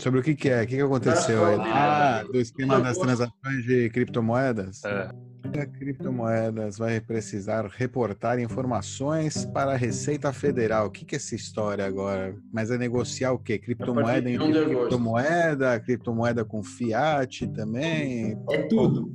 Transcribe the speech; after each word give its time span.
Sobre 0.00 0.20
o 0.20 0.22
que, 0.22 0.34
que 0.34 0.48
é? 0.48 0.62
O 0.62 0.66
que, 0.66 0.76
que 0.76 0.82
aconteceu 0.82 1.44
aí? 1.44 1.58
Ah, 1.60 2.24
do 2.24 2.38
esquema 2.38 2.80
das 2.80 2.96
transações 2.96 3.64
de 3.64 3.90
criptomoedas? 3.90 4.82
É. 4.84 5.10
A 5.44 5.66
criptomoedas 5.66 6.78
vai 6.78 7.00
precisar 7.00 7.66
reportar 7.66 8.38
informações 8.38 9.44
para 9.44 9.72
a 9.72 9.76
Receita 9.76 10.32
Federal. 10.32 10.86
O 10.86 10.90
que, 10.90 11.04
que 11.04 11.16
é 11.16 11.18
essa 11.18 11.34
história 11.34 11.84
agora? 11.84 12.34
Mas 12.52 12.70
é 12.70 12.78
negociar 12.78 13.32
o 13.32 13.38
quê? 13.38 13.58
Criptomoeda 13.58 14.30
em 14.30 14.38
criptomoeda, 14.38 15.80
criptomoeda 15.80 16.44
com 16.44 16.62
fiat 16.62 17.46
também? 17.48 18.38
É 18.50 18.62
tudo. 18.62 19.12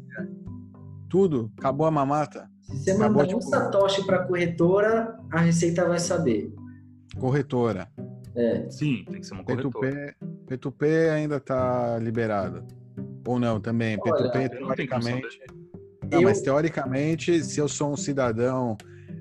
Tudo? 1.09 1.51
Acabou 1.57 1.87
a 1.87 1.91
mamata? 1.91 2.49
Se 2.63 2.83
você 2.83 2.91
Acabou, 2.91 3.09
mandar 3.09 3.27
tipo... 3.27 3.37
um 3.37 3.41
satoshi 3.41 4.05
para 4.05 4.17
a 4.17 4.23
corretora, 4.27 5.17
a 5.31 5.39
Receita 5.39 5.87
vai 5.87 5.99
saber. 5.99 6.53
Corretora. 7.17 7.87
É. 8.35 8.69
Sim, 8.69 9.05
tem 9.09 9.21
que 9.21 9.27
ser 9.27 9.33
uma 9.33 9.43
corretora. 9.43 9.89
P2P, 9.89 10.15
P2P 10.47 11.11
ainda 11.11 11.37
está 11.37 11.97
liberado. 11.99 12.63
Ou 13.27 13.39
não, 13.39 13.59
também. 13.59 13.97
Olha, 13.99 14.31
P2P, 14.31 14.49
teoricamente. 14.49 15.39
Não, 16.11 16.21
eu... 16.21 16.23
mas 16.23 16.41
teoricamente, 16.41 17.43
se 17.43 17.59
eu 17.59 17.67
sou 17.67 17.91
um 17.91 17.97
cidadão 17.97 18.77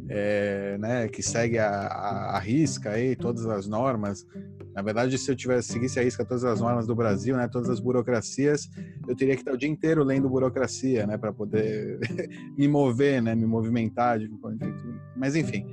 é, 0.08 0.76
né, 0.78 1.08
que 1.08 1.22
segue 1.22 1.58
a, 1.58 1.68
a, 1.68 2.36
a, 2.36 2.38
risca 2.38 2.90
aí 2.90 3.16
todas 3.16 3.46
as 3.46 3.66
normas, 3.66 4.26
na 4.74 4.82
verdade, 4.82 5.16
se 5.16 5.30
eu 5.30 5.36
tivesse 5.36 5.72
seguisse 5.72 5.98
a 5.98 6.02
risca 6.02 6.24
todas 6.24 6.44
as 6.44 6.60
normas 6.60 6.86
do 6.86 6.94
Brasil, 6.94 7.36
né, 7.36 7.48
todas 7.48 7.70
as 7.70 7.80
burocracias, 7.80 8.68
eu 9.08 9.16
teria 9.16 9.34
que 9.34 9.40
estar 9.40 9.52
o 9.52 9.56
dia 9.56 9.68
inteiro 9.68 10.02
lendo 10.02 10.28
burocracia, 10.28 11.06
né, 11.06 11.16
para 11.16 11.32
poder 11.32 11.98
me 12.58 12.68
mover, 12.68 13.22
né, 13.22 13.34
me 13.34 13.46
movimentar. 13.46 14.18
Mas 15.16 15.36
enfim, 15.36 15.66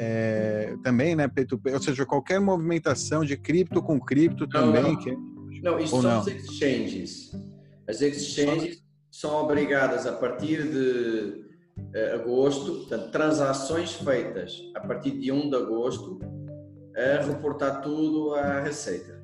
é, 0.00 0.76
também, 0.84 1.16
né, 1.16 1.26
P2P, 1.26 1.72
ou 1.72 1.82
seja, 1.82 2.06
qualquer 2.06 2.40
movimentação 2.40 3.24
de 3.24 3.36
cripto 3.36 3.82
com 3.82 3.98
cripto 3.98 4.46
também. 4.46 4.82
Não, 4.82 4.96
que... 4.96 5.16
não 5.60 5.78
isso 5.80 6.00
são 6.00 6.02
não? 6.02 6.20
as 6.20 6.26
exchanges. 6.28 7.32
As 7.88 8.00
exchanges 8.00 8.80
são 9.10 9.34
obrigadas 9.42 10.06
a 10.06 10.12
partir 10.12 10.62
de 10.62 11.44
uh, 11.78 12.14
agosto, 12.14 12.76
portanto, 12.76 13.10
transações 13.10 13.94
feitas 13.94 14.62
a 14.76 14.80
partir 14.80 15.18
de 15.18 15.32
1 15.32 15.50
de 15.50 15.56
agosto, 15.56 16.20
a 16.96 17.24
reportar 17.24 17.80
tudo 17.82 18.34
à 18.36 18.60
Receita. 18.60 19.18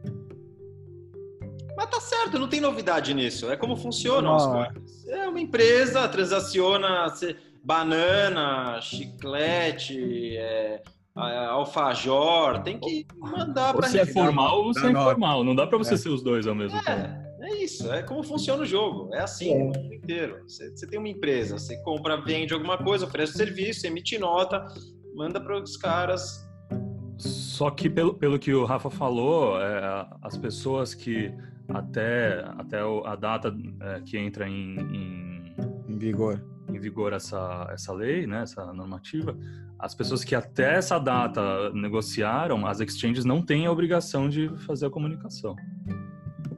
Mas 1.76 1.88
tá 1.88 2.00
certo, 2.00 2.36
não 2.36 2.48
tem 2.48 2.60
novidade 2.60 3.14
nisso. 3.14 3.48
É 3.48 3.56
como 3.56 3.76
funcionam 3.76 4.34
as 4.34 4.46
coisas. 4.46 5.06
É 5.06 5.28
uma 5.28 5.40
empresa, 5.40 6.08
transaciona 6.08 7.04
banana, 7.64 8.78
chiclete, 8.82 10.36
é, 10.36 10.82
alfajor, 11.48 12.62
tem 12.62 12.78
que 12.78 13.06
mandar 13.16 13.72
para 13.72 13.88
Você 13.88 14.00
é 14.00 14.06
formal 14.06 14.58
ou 14.58 14.74
você 14.74 14.86
é 14.86 14.90
informal, 14.90 15.42
não 15.42 15.54
dá 15.54 15.66
para 15.66 15.78
você 15.78 15.94
é. 15.94 15.96
ser 15.96 16.10
os 16.10 16.22
dois 16.22 16.46
ao 16.46 16.54
mesmo 16.54 16.78
é, 16.78 16.82
tempo. 16.82 17.24
É 17.40 17.62
isso, 17.62 17.90
é 17.92 18.02
como 18.02 18.22
funciona 18.22 18.62
o 18.62 18.66
jogo, 18.66 19.14
é 19.14 19.20
assim 19.20 19.50
é. 19.50 19.56
o 19.56 19.58
mundo 19.66 19.94
inteiro. 19.94 20.42
Você, 20.46 20.70
você, 20.70 20.86
tem 20.86 20.98
uma 20.98 21.08
empresa, 21.08 21.58
você 21.58 21.76
compra, 21.82 22.20
vende 22.20 22.52
alguma 22.52 22.76
coisa, 22.76 23.06
oferece 23.06 23.32
serviço, 23.32 23.86
emite 23.86 24.18
nota, 24.18 24.66
manda 25.14 25.40
para 25.40 25.58
os 25.58 25.76
caras. 25.76 26.46
Só 27.16 27.70
que 27.70 27.88
pelo, 27.88 28.12
pelo 28.12 28.38
que 28.38 28.52
o 28.52 28.64
Rafa 28.64 28.90
falou, 28.90 29.60
é, 29.62 30.06
as 30.20 30.36
pessoas 30.36 30.92
que 30.92 31.32
até, 31.68 32.44
até 32.58 32.80
a 32.80 33.16
data 33.16 33.54
é, 33.80 34.00
que 34.00 34.18
entra 34.18 34.46
em, 34.46 34.76
em, 34.78 35.54
em 35.88 35.96
vigor 35.96 36.53
em 36.74 36.80
vigor 36.80 37.12
essa, 37.12 37.68
essa 37.70 37.92
lei, 37.92 38.26
né, 38.26 38.42
essa 38.42 38.72
normativa, 38.72 39.36
as 39.78 39.94
pessoas 39.94 40.24
que 40.24 40.34
até 40.34 40.74
essa 40.74 40.98
data 40.98 41.70
negociaram, 41.72 42.66
as 42.66 42.80
exchanges 42.80 43.24
não 43.24 43.42
têm 43.42 43.66
a 43.66 43.72
obrigação 43.72 44.28
de 44.28 44.48
fazer 44.58 44.86
a 44.86 44.90
comunicação. 44.90 45.56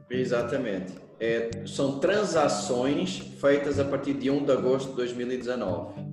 Exatamente. 0.09 0.93
É, 1.19 1.63
são 1.65 1.99
transações 1.99 3.17
feitas 3.17 3.79
a 3.79 3.85
partir 3.85 4.13
de 4.13 4.29
1 4.29 4.45
de 4.45 4.51
agosto 4.51 4.89
de 4.91 4.95
2019. 4.95 6.07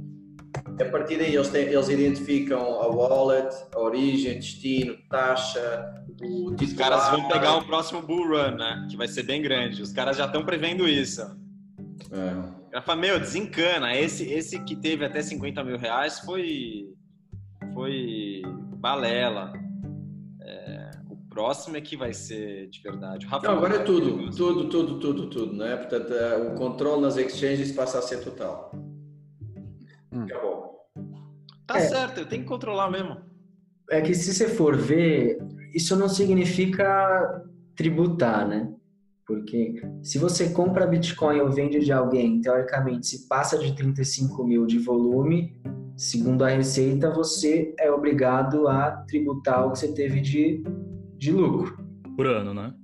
A 0.81 0.85
partir 0.87 1.19
daí 1.19 1.35
eles, 1.35 1.49
têm, 1.51 1.67
eles 1.67 1.89
identificam 1.89 2.59
a 2.59 2.89
wallet, 2.89 3.55
a 3.75 3.79
origem, 3.79 4.35
destino, 4.35 4.97
taxa, 5.09 5.95
o 6.21 6.55
titular. 6.57 6.63
Os 6.63 6.73
caras 6.73 7.11
vão 7.11 7.29
pegar 7.29 7.57
o 7.59 7.65
próximo 7.65 8.03
bull 8.03 8.29
run, 8.29 8.57
né? 8.57 8.87
Que 8.91 8.97
vai 8.97 9.07
ser 9.07 9.23
bem 9.23 9.41
grande. 9.41 9.83
Os 9.83 9.93
caras 9.93 10.17
já 10.17 10.27
estão 10.27 10.45
prevendo 10.45 10.89
isso. 10.89 11.23
É. 12.11 12.64
Ela 12.75 12.83
fala, 12.83 13.01
meu, 13.01 13.21
desencana. 13.21 13.97
Esse, 13.97 14.29
esse 14.29 14.59
que 14.65 14.75
teve 14.75 15.05
até 15.05 15.23
50 15.23 15.63
mil 15.63 15.79
reais 15.79 16.19
foi, 16.19 16.93
foi 17.73 18.43
balela. 18.79 19.53
É, 20.41 20.91
o 21.09 21.17
próximo 21.29 21.77
é 21.77 21.81
que 21.81 21.97
vai 21.97 22.13
ser 22.13 22.67
de 22.67 22.83
verdade. 22.83 23.29
Não, 23.31 23.39
agora 23.39 23.77
é 23.77 23.79
tudo, 23.79 24.29
tudo, 24.33 24.69
tudo, 24.69 24.99
tudo, 24.99 25.31
tudo, 25.31 25.53
né? 25.53 25.77
Portanto, 25.77 26.13
é, 26.13 26.37
o 26.49 26.57
controle 26.57 27.03
nas 27.03 27.17
exchanges 27.17 27.71
passa 27.71 28.01
a 28.01 28.03
ser 28.03 28.25
total. 28.25 28.73
Hum. 30.11 30.25
Acabou. 30.25 30.75
Tá 31.69 31.79
é. 31.79 31.83
certo, 31.83 32.19
eu 32.19 32.27
tenho 32.27 32.43
que 32.43 32.49
controlar 32.49 32.91
mesmo. 32.91 33.19
É 33.89 34.01
que 34.01 34.17
se 34.17 34.35
você 34.35 34.49
for 34.49 34.77
ver, 34.77 35.39
isso 35.73 35.95
não 35.95 36.09
significa 36.09 37.41
tributar, 37.77 38.49
né? 38.49 38.75
Porque 39.27 39.83
se 40.03 40.19
você 40.19 40.51
compra 40.51 40.87
Bitcoin 40.87 41.41
ou 41.41 41.51
vende 41.51 41.81
de 41.81 41.93
alguém, 41.93 42.41
teoricamente, 42.41 43.07
se 43.07 43.27
passa 43.27 43.59
de 43.59 43.75
35 43.75 44.45
mil 44.45 44.67
de 44.67 44.79
volume, 44.79 45.57
segundo 45.97 46.45
a 46.45 46.49
Receita, 46.49 47.11
você 47.11 47.75
é 47.79 47.91
obrigado 47.91 48.69
a 48.69 48.91
tributar 49.09 49.67
o 49.67 49.73
que 49.73 49.79
você 49.79 49.93
teve 49.93 50.21
de, 50.21 50.63
de 51.17 51.33
lucro. 51.33 51.79
Por 52.17 52.27
ano, 52.27 52.53
né? 52.53 52.75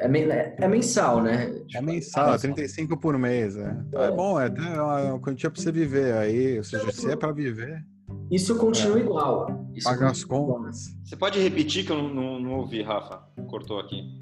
É, 0.00 0.06
é, 0.06 0.56
é 0.60 0.68
mensal, 0.68 1.22
né? 1.22 1.52
É 1.74 1.82
mensal, 1.82 2.32
é 2.32 2.38
35 2.38 2.96
por 2.96 3.18
mês. 3.18 3.56
É, 3.56 3.76
então 3.88 4.02
é. 4.02 4.06
é 4.06 4.10
bom, 4.10 4.40
é 4.40 4.46
até 4.46 4.62
uma 4.62 5.18
quantia 5.18 5.50
para 5.50 5.60
você 5.60 5.72
viver 5.72 6.14
aí. 6.14 6.56
Ou 6.58 6.64
seja, 6.64 6.90
se 6.92 7.10
é 7.10 7.16
para 7.16 7.32
viver. 7.32 7.84
Isso 8.30 8.56
continua 8.56 8.98
é. 8.98 9.02
igual. 9.02 9.66
Isso 9.74 9.88
Paga 9.88 10.10
as 10.10 10.24
contas. 10.24 10.96
Você 11.04 11.16
pode 11.16 11.38
repetir 11.40 11.84
que 11.84 11.92
eu 11.92 11.96
não, 11.96 12.14
não, 12.14 12.40
não 12.40 12.52
ouvi, 12.54 12.82
Rafa? 12.82 13.22
Cortou 13.48 13.80
aqui. 13.80 14.17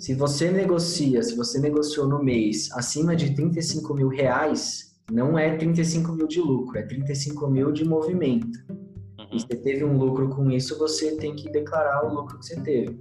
Se 0.00 0.14
você 0.14 0.50
negocia, 0.50 1.22
se 1.22 1.36
você 1.36 1.60
negociou 1.60 2.08
no 2.08 2.24
mês 2.24 2.70
acima 2.72 3.14
de 3.14 3.34
35 3.34 3.92
mil 3.92 4.08
reais, 4.08 4.98
não 5.12 5.38
é 5.38 5.54
35 5.54 6.12
mil 6.12 6.26
de 6.26 6.40
lucro, 6.40 6.78
é 6.78 6.82
35 6.82 7.46
mil 7.48 7.70
de 7.70 7.86
movimento. 7.86 8.58
Uhum. 8.70 9.26
E 9.30 9.38
você 9.38 9.54
teve 9.56 9.84
um 9.84 9.98
lucro 9.98 10.30
com 10.30 10.50
isso, 10.50 10.78
você 10.78 11.16
tem 11.16 11.36
que 11.36 11.52
declarar 11.52 12.06
o 12.06 12.14
lucro 12.14 12.38
que 12.38 12.46
você 12.46 12.58
teve. 12.62 12.98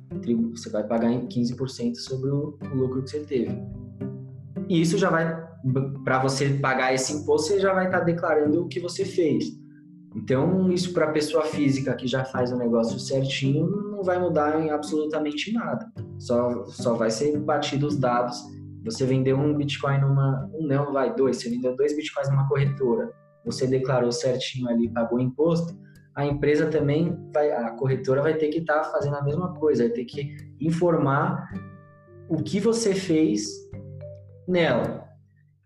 Você 0.52 0.70
vai 0.70 0.86
pagar 0.86 1.10
em 1.10 1.26
15% 1.26 1.96
sobre 1.96 2.32
o, 2.32 2.58
lucro 2.76 3.02
que 3.02 3.12
você 3.12 3.22
teve. 3.22 3.58
E 4.68 4.82
isso 4.82 4.98
já 4.98 5.10
vai, 5.10 5.42
para 6.04 6.22
você 6.22 6.50
pagar 6.50 6.94
esse 6.94 7.14
imposto, 7.14 7.48
você 7.48 7.62
já 7.62 7.74
vai 7.74 7.86
estar 7.86 8.00
tá 8.00 8.04
declarando 8.04 8.66
o 8.66 8.68
que 8.68 8.82
você 8.82 9.06
fez. 9.06 9.46
Então, 10.14 10.70
isso 10.70 10.92
para 10.92 11.06
a 11.06 11.12
pessoa 11.14 11.46
física 11.46 11.96
que 11.96 12.08
já 12.08 12.26
faz 12.26 12.52
o 12.52 12.58
negócio 12.58 13.00
certinho, 13.00 13.70
não 13.90 14.04
vai 14.04 14.20
mudar 14.20 14.60
em 14.60 14.70
absolutamente 14.70 15.54
nada. 15.54 15.90
Só, 16.20 16.66
só 16.66 16.94
vai 16.94 17.10
ser 17.10 17.38
batido 17.40 17.88
os 17.88 17.98
dados. 17.98 18.38
Você 18.84 19.06
vendeu 19.06 19.38
um 19.38 19.56
Bitcoin 19.56 20.00
numa. 20.00 20.50
Um 20.54 20.68
não, 20.68 20.94
vai, 20.94 21.16
dois. 21.16 21.38
Você 21.38 21.50
vendeu 21.50 21.76
dois 21.76 21.96
Bitcoins 21.96 22.30
numa 22.30 22.48
corretora. 22.48 23.12
Você 23.46 23.66
declarou 23.66 24.12
certinho 24.12 24.70
ali, 24.70 24.90
pagou 24.90 25.20
imposto. 25.20 25.78
A 26.16 26.26
empresa 26.26 26.68
também 26.68 27.18
vai. 27.34 27.52
A 27.52 27.72
corretora 27.72 28.22
vai 28.22 28.36
ter 28.36 28.50
que 28.50 28.60
estar 28.60 28.82
tá 28.82 28.92
fazendo 28.92 29.16
a 29.16 29.24
mesma 29.24 29.54
coisa, 29.56 29.86
vai 29.86 29.94
ter 29.94 30.06
que 30.06 30.36
informar 30.60 31.50
o 32.30 32.44
que 32.44 32.60
você 32.60 32.94
fez 32.94 33.48
nela. 34.48 35.08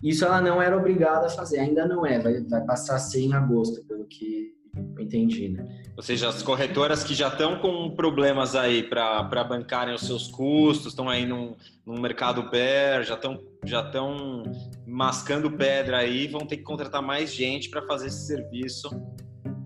Isso 0.02 0.26
ela 0.26 0.42
não 0.42 0.62
era 0.62 0.78
obrigada 0.78 1.28
a 1.28 1.30
fazer, 1.30 1.60
ainda 1.60 1.88
não 1.88 2.06
é, 2.06 2.20
vai, 2.20 2.42
vai 2.44 2.66
passar 2.66 2.96
a 2.96 3.00
ser 3.00 3.22
em 3.22 3.34
agosto, 3.34 3.86
pelo 3.88 4.06
que 4.06 4.52
entendi, 5.00 5.50
né? 5.50 5.66
Ou 5.96 6.02
seja, 6.02 6.28
as 6.28 6.42
corretoras 6.42 7.04
que 7.04 7.14
já 7.14 7.28
estão 7.28 7.60
com 7.60 7.92
problemas 7.92 8.56
aí 8.56 8.84
para 8.84 9.44
bancarem 9.44 9.94
os 9.94 10.02
seus 10.02 10.28
custos, 10.28 10.88
estão 10.88 11.08
aí 11.08 11.26
num, 11.26 11.56
num 11.86 12.00
mercado 12.00 12.50
bear, 12.50 13.04
já 13.04 13.14
estão 13.14 13.40
já 13.66 13.82
estão 13.82 14.44
mascando 14.86 15.52
pedra 15.52 15.98
aí, 15.98 16.28
vão 16.28 16.46
ter 16.46 16.58
que 16.58 16.64
contratar 16.64 17.02
mais 17.02 17.34
gente 17.34 17.70
para 17.70 17.82
fazer 17.84 18.08
esse 18.08 18.28
serviço, 18.28 18.90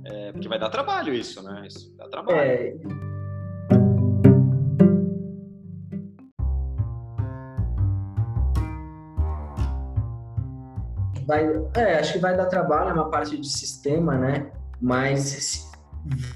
é, 0.05 0.31
porque 0.31 0.47
vai 0.47 0.59
dar 0.59 0.69
trabalho 0.69 1.13
isso, 1.13 1.41
né? 1.41 1.65
Isso 1.67 1.95
dá 1.97 2.07
trabalho. 2.09 2.39
É... 2.39 2.75
Vai, 11.25 11.45
é, 11.75 11.99
acho 11.99 12.13
que 12.13 12.19
vai 12.19 12.37
dar 12.37 12.45
trabalho, 12.45 12.91
é 12.91 12.93
uma 12.93 13.09
parte 13.09 13.37
de 13.37 13.49
sistema, 13.49 14.17
né? 14.17 14.49
Mas 14.81 15.71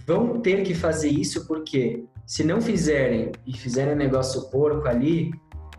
vão 0.06 0.40
ter 0.40 0.64
que 0.64 0.74
fazer 0.74 1.10
isso 1.10 1.46
porque 1.48 2.06
se 2.26 2.44
não 2.44 2.62
fizerem 2.62 3.32
e 3.46 3.56
fizerem 3.56 3.96
negócio 3.96 4.50
porco 4.50 4.88
ali, 4.88 5.32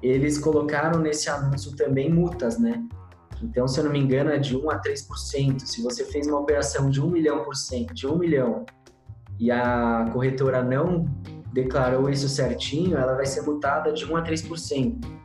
eles 0.03 0.39
colocaram 0.39 1.01
nesse 1.01 1.29
anúncio 1.29 1.77
também 1.77 2.13
multas, 2.13 2.59
né? 2.59 2.83
Então, 3.43 3.67
se 3.67 3.81
eu 3.81 3.85
não 3.85 3.93
me 3.93 3.99
engano, 3.99 4.31
é 4.31 4.39
de 4.39 4.57
1 4.57 4.71
a 4.71 4.81
3%. 4.81 5.61
Se 5.61 5.83
você 5.83 6.05
fez 6.05 6.27
uma 6.27 6.39
operação 6.39 6.89
de 6.91 7.01
1 7.01 7.11
milhão 7.11 7.45
por 7.45 7.57
cento, 7.57 7.93
de 7.93 8.07
1 8.07 8.17
milhão, 8.17 8.65
e 9.39 9.51
a 9.51 10.09
corretora 10.13 10.63
não 10.63 11.07
declarou 11.53 12.09
isso 12.09 12.29
certinho, 12.29 12.97
ela 12.97 13.15
vai 13.15 13.27
ser 13.27 13.43
multada 13.43 13.93
de 13.93 14.05
1 14.05 14.17
a 14.17 14.23
3%. 14.23 15.22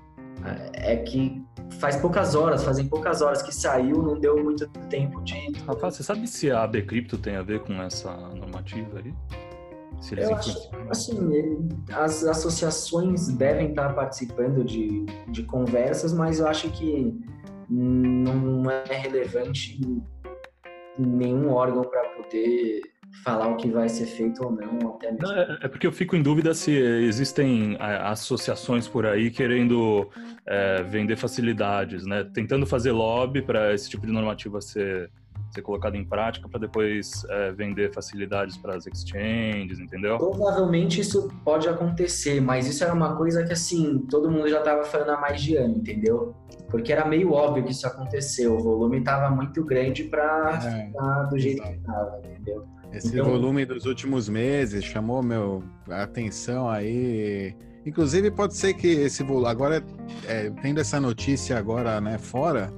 É 0.74 0.98
que 0.98 1.44
faz 1.80 1.96
poucas 1.98 2.36
horas, 2.36 2.64
fazem 2.64 2.88
poucas 2.88 3.22
horas 3.22 3.42
que 3.42 3.54
saiu, 3.54 4.02
não 4.02 4.20
deu 4.20 4.44
muito 4.44 4.68
tempo 4.90 5.22
de. 5.24 5.52
Rafael, 5.66 5.92
você 5.92 6.04
sabe 6.04 6.28
se 6.28 6.52
a 6.52 6.64
AB 6.64 6.84
Cripto 6.84 7.18
tem 7.18 7.36
a 7.36 7.42
ver 7.42 7.62
com 7.62 7.74
essa 7.82 8.16
normativa 8.36 9.00
aí? 9.00 9.14
Se 10.02 10.14
eles 10.14 10.30
Eu 10.30 10.36
acho, 10.36 10.70
assim, 10.90 11.70
as 11.92 12.24
associações 12.24 13.30
devem 13.30 13.70
estar 13.70 13.94
participando 13.94 14.64
de, 14.64 15.06
de 15.30 15.44
conversas, 15.44 16.14
mas 16.14 16.40
eu 16.40 16.48
acho 16.48 16.70
que 16.70 17.20
não 17.70 18.70
é 18.70 18.94
relevante 18.94 19.82
nenhum 20.98 21.52
órgão 21.52 21.84
para 21.84 22.10
poder 22.10 22.82
falar 23.24 23.48
o 23.48 23.58
que 23.58 23.70
vai 23.70 23.90
ser 23.90 24.06
feito 24.06 24.44
ou 24.44 24.52
não. 24.52 24.96
Até 24.96 25.12
mesmo. 25.12 25.28
É, 25.32 25.58
é, 25.64 25.68
porque 25.68 25.86
eu 25.86 25.92
fico 25.92 26.16
em 26.16 26.22
dúvida 26.22 26.54
se 26.54 26.72
existem 26.72 27.76
é, 27.80 27.98
associações 28.08 28.88
por 28.88 29.06
aí 29.06 29.30
querendo 29.32 30.08
é, 30.46 30.84
vender 30.84 31.18
facilidades, 31.18 32.06
né? 32.06 32.24
Tentando 32.34 32.66
fazer 32.66 32.92
lobby 32.92 33.42
para 33.42 33.74
esse 33.74 33.90
tipo 33.90 34.06
de 34.06 34.12
normativa 34.12 34.62
ser 34.62 35.10
ser 35.52 35.62
colocado 35.62 35.96
em 35.96 36.04
prática 36.04 36.48
para 36.50 36.60
depois 36.60 37.24
é, 37.30 37.52
vender 37.52 37.94
facilidades 37.94 38.58
para 38.58 38.76
as 38.76 38.86
exchanges, 38.86 39.80
entendeu? 39.80 40.18
Provavelmente 40.18 41.00
isso 41.00 41.30
pode 41.44 41.68
acontecer, 41.68 42.42
mas 42.42 42.68
isso 42.68 42.84
era 42.84 42.94
uma 42.94 43.16
coisa 43.16 43.46
que 43.46 43.54
assim 43.54 44.00
todo 44.10 44.30
mundo 44.30 44.50
já 44.50 44.60
estava 44.60 44.84
falando 44.84 45.12
há 45.12 45.22
mais 45.22 45.42
de 45.42 45.56
ano, 45.56 45.78
entendeu? 45.78 46.36
Porque 46.70 46.92
era 46.92 47.06
meio 47.06 47.32
óbvio 47.32 47.64
que 47.64 47.72
isso 47.72 47.88
aconteceu, 47.88 48.56
o 48.56 48.60
volume 48.60 49.00
estava 49.00 49.34
muito 49.34 49.64
grande 49.64 50.04
para 50.04 50.60
é, 50.64 50.86
ficar 50.86 51.24
do 51.24 51.40
jeito 51.40 51.62
exato. 51.62 51.72
que 51.72 51.80
estava, 51.80 52.22
entendeu? 52.26 52.66
Esse 52.92 53.10
então, 53.10 53.26
volume 53.26 53.66
dos 53.66 53.86
últimos 53.86 54.30
meses 54.30 54.84
chamou 54.84 55.22
meu 55.22 55.64
atenção 55.90 56.70
aí. 56.70 57.56
Inclusive 57.86 58.32
pode 58.32 58.56
ser 58.56 58.74
que 58.74 58.88
esse 58.88 59.24
volume 59.24 59.48
agora 59.48 59.84
é, 60.28 60.50
tendo 60.62 60.80
essa 60.80 61.00
notícia 61.00 61.58
agora, 61.58 62.02
né, 62.02 62.18
fora, 62.18 62.72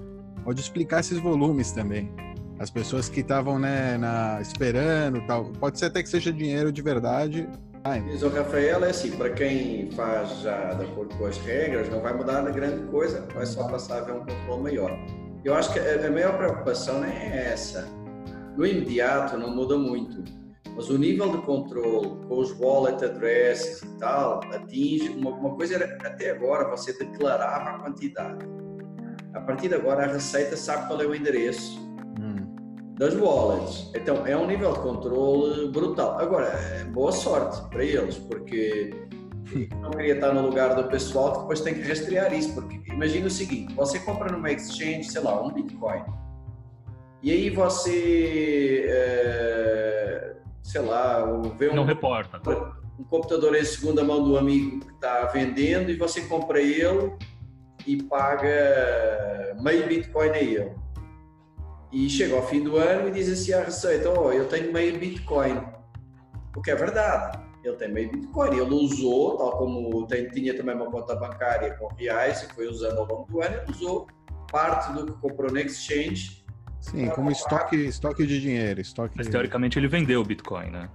pode 0.43 0.59
explicar 0.59 0.99
esses 0.99 1.19
volumes 1.19 1.71
também 1.71 2.11
as 2.59 2.69
pessoas 2.69 3.07
que 3.07 3.21
estavam 3.21 3.57
né, 3.57 3.97
na, 3.97 4.39
esperando 4.41 5.25
tal. 5.25 5.45
Pode 5.45 5.79
ser 5.79 5.85
até 5.85 6.03
que 6.03 6.09
seja 6.09 6.31
dinheiro 6.31 6.71
de 6.71 6.81
verdade. 6.81 7.47
Ai. 7.85 8.01
Diz 8.01 8.21
o 8.21 8.27
Rafael, 8.27 8.83
é 8.83 8.89
assim, 8.89 9.11
para 9.11 9.29
quem 9.29 9.89
faz 9.91 10.41
já 10.41 10.73
de 10.73 10.83
acordo 10.83 11.15
com 11.15 11.25
as 11.25 11.37
regras, 11.37 11.89
não 11.89 12.01
vai 12.01 12.13
mudar 12.13 12.45
a 12.45 12.51
grande 12.51 12.85
coisa, 12.87 13.25
vai 13.33 13.45
só 13.45 13.63
passar 13.69 13.99
a 13.99 14.01
ver 14.01 14.11
um 14.11 14.19
controle 14.19 14.63
maior. 14.63 14.99
Eu 15.45 15.53
acho 15.53 15.71
que 15.71 15.79
a, 15.79 16.05
a 16.05 16.11
maior 16.11 16.37
preocupação 16.37 16.99
não 16.99 17.07
é 17.07 17.53
essa. 17.53 17.87
No 18.59 18.65
imediato 18.65 19.37
não 19.37 19.55
muda 19.55 19.77
muito, 19.77 20.21
mas 20.75 20.89
o 20.89 20.97
nível 20.97 21.31
de 21.31 21.37
controle 21.43 22.09
com 22.27 22.39
os 22.39 22.51
wallet 22.59 23.05
addresses 23.05 23.81
e 23.81 23.97
tal 23.97 24.41
atinge 24.53 25.07
uma, 25.11 25.29
uma 25.29 25.55
coisa 25.55 25.75
era 25.75 25.97
até 26.05 26.31
agora 26.31 26.69
você 26.69 26.91
declarava 26.91 27.69
a 27.69 27.79
quantidade. 27.79 28.45
A 29.33 29.39
partir 29.39 29.69
de 29.69 29.75
agora 29.75 30.03
a 30.03 30.07
Receita 30.07 30.57
sabe 30.57 30.89
qual 30.89 31.01
é 31.01 31.05
o 31.05 31.15
endereço 31.15 31.79
das 32.97 33.15
wallets. 33.15 33.89
Então 33.95 34.27
é 34.27 34.35
um 34.35 34.45
nível 34.45 34.73
de 34.73 34.79
controle 34.79 35.71
brutal. 35.71 36.19
Agora, 36.19 36.47
é 36.47 36.83
boa 36.83 37.13
sorte 37.13 37.61
para 37.69 37.81
eles, 37.81 38.17
porque 38.17 38.93
não 39.81 39.91
queria 39.91 40.15
estar 40.15 40.33
no 40.33 40.41
lugar 40.41 40.75
do 40.75 40.83
pessoal 40.89 41.31
que 41.31 41.39
depois 41.39 41.61
tem 41.61 41.75
que 41.75 41.81
rastrear 41.87 42.33
isso. 42.33 42.53
Porque 42.53 42.91
imagina 42.91 43.27
o 43.27 43.31
seguinte: 43.31 43.73
você 43.73 43.99
compra 43.99 44.29
numa 44.29 44.51
exchange, 44.51 45.05
sei 45.05 45.21
lá, 45.21 45.41
um 45.41 45.49
Bitcoin, 45.49 46.03
e 47.21 47.31
aí 47.31 47.49
você, 47.49 48.85
é, 48.87 50.35
sei 50.63 50.81
lá, 50.81 51.25
vê 51.57 51.69
um. 51.69 51.75
Não 51.75 51.85
reporta. 51.85 52.41
Um 52.99 53.03
computador 53.03 53.55
em 53.55 53.63
segunda 53.63 54.03
mão 54.03 54.23
do 54.23 54.37
amigo 54.37 54.79
que 54.79 54.93
está 54.93 55.25
vendendo 55.27 55.89
e 55.89 55.95
você 55.95 56.21
compra 56.21 56.61
ele 56.61 57.13
e 57.87 58.03
paga 58.03 59.55
meio 59.61 59.87
Bitcoin 59.87 60.29
a 60.29 60.39
ele 60.39 60.71
e 61.91 62.09
chega 62.09 62.35
ao 62.35 62.45
fim 62.45 62.63
do 62.63 62.77
ano 62.77 63.07
e 63.07 63.11
diz 63.11 63.29
assim 63.29 63.53
à 63.53 63.63
Receita: 63.63 64.09
Oh, 64.09 64.31
eu 64.31 64.47
tenho 64.47 64.71
meio 64.71 64.97
Bitcoin. 64.99 65.61
O 66.55 66.61
que 66.61 66.71
é 66.71 66.75
verdade. 66.75 67.39
Ele 67.63 67.75
tem 67.75 67.91
meio 67.91 68.11
Bitcoin. 68.11 68.57
Ele 68.57 68.73
usou, 68.73 69.37
tal 69.37 69.57
como 69.57 70.05
tem, 70.07 70.29
tinha 70.29 70.55
também 70.55 70.75
uma 70.75 70.89
conta 70.89 71.15
bancária 71.15 71.73
com 71.75 71.87
reais 71.95 72.43
e 72.43 72.53
foi 72.53 72.67
usando 72.67 72.99
ao 72.99 73.05
longo 73.05 73.31
do 73.31 73.41
ano, 73.41 73.55
ele 73.55 73.71
usou 73.71 74.07
parte 74.51 74.93
do 74.93 75.05
que 75.05 75.19
comprou 75.19 75.51
na 75.51 75.61
exchange. 75.61 76.38
Sim, 76.91 77.07
como 77.09 77.31
estoque, 77.31 77.75
estoque 77.75 78.25
de 78.25 78.41
dinheiro. 78.41 78.81
Estoque 78.81 79.13
mas 79.15 79.27
teoricamente 79.27 79.77
ele 79.77 79.87
vendeu 79.87 80.21
o 80.21 80.23
Bitcoin, 80.23 80.69
né? 80.71 80.89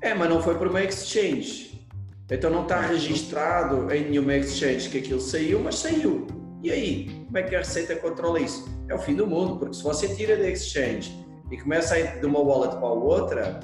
É, 0.00 0.14
mas 0.14 0.28
não 0.28 0.42
foi 0.42 0.56
para 0.56 0.68
uma 0.68 0.82
exchange. 0.82 1.86
Então 2.30 2.50
não 2.50 2.62
está 2.62 2.80
registrado 2.80 3.92
em 3.92 4.10
nenhuma 4.10 4.34
exchange 4.36 4.90
que 4.90 4.98
aquilo 4.98 5.20
saiu, 5.20 5.60
mas 5.60 5.76
saiu. 5.76 6.26
E 6.62 6.70
aí? 6.70 7.24
Como 7.26 7.38
é 7.38 7.42
que 7.42 7.54
a 7.54 7.58
Receita 7.58 7.96
controla 7.96 8.40
isso? 8.40 8.68
É 8.88 8.94
o 8.94 8.98
fim 8.98 9.14
do 9.14 9.26
mundo, 9.26 9.58
porque 9.58 9.74
se 9.74 9.82
você 9.82 10.14
tira 10.14 10.36
da 10.36 10.48
exchange 10.48 11.24
e 11.50 11.56
começa 11.56 11.94
a 11.94 12.00
ir 12.00 12.20
de 12.20 12.26
uma 12.26 12.40
wallet 12.40 12.76
para 12.76 12.86
a 12.86 12.92
outra, 12.92 13.60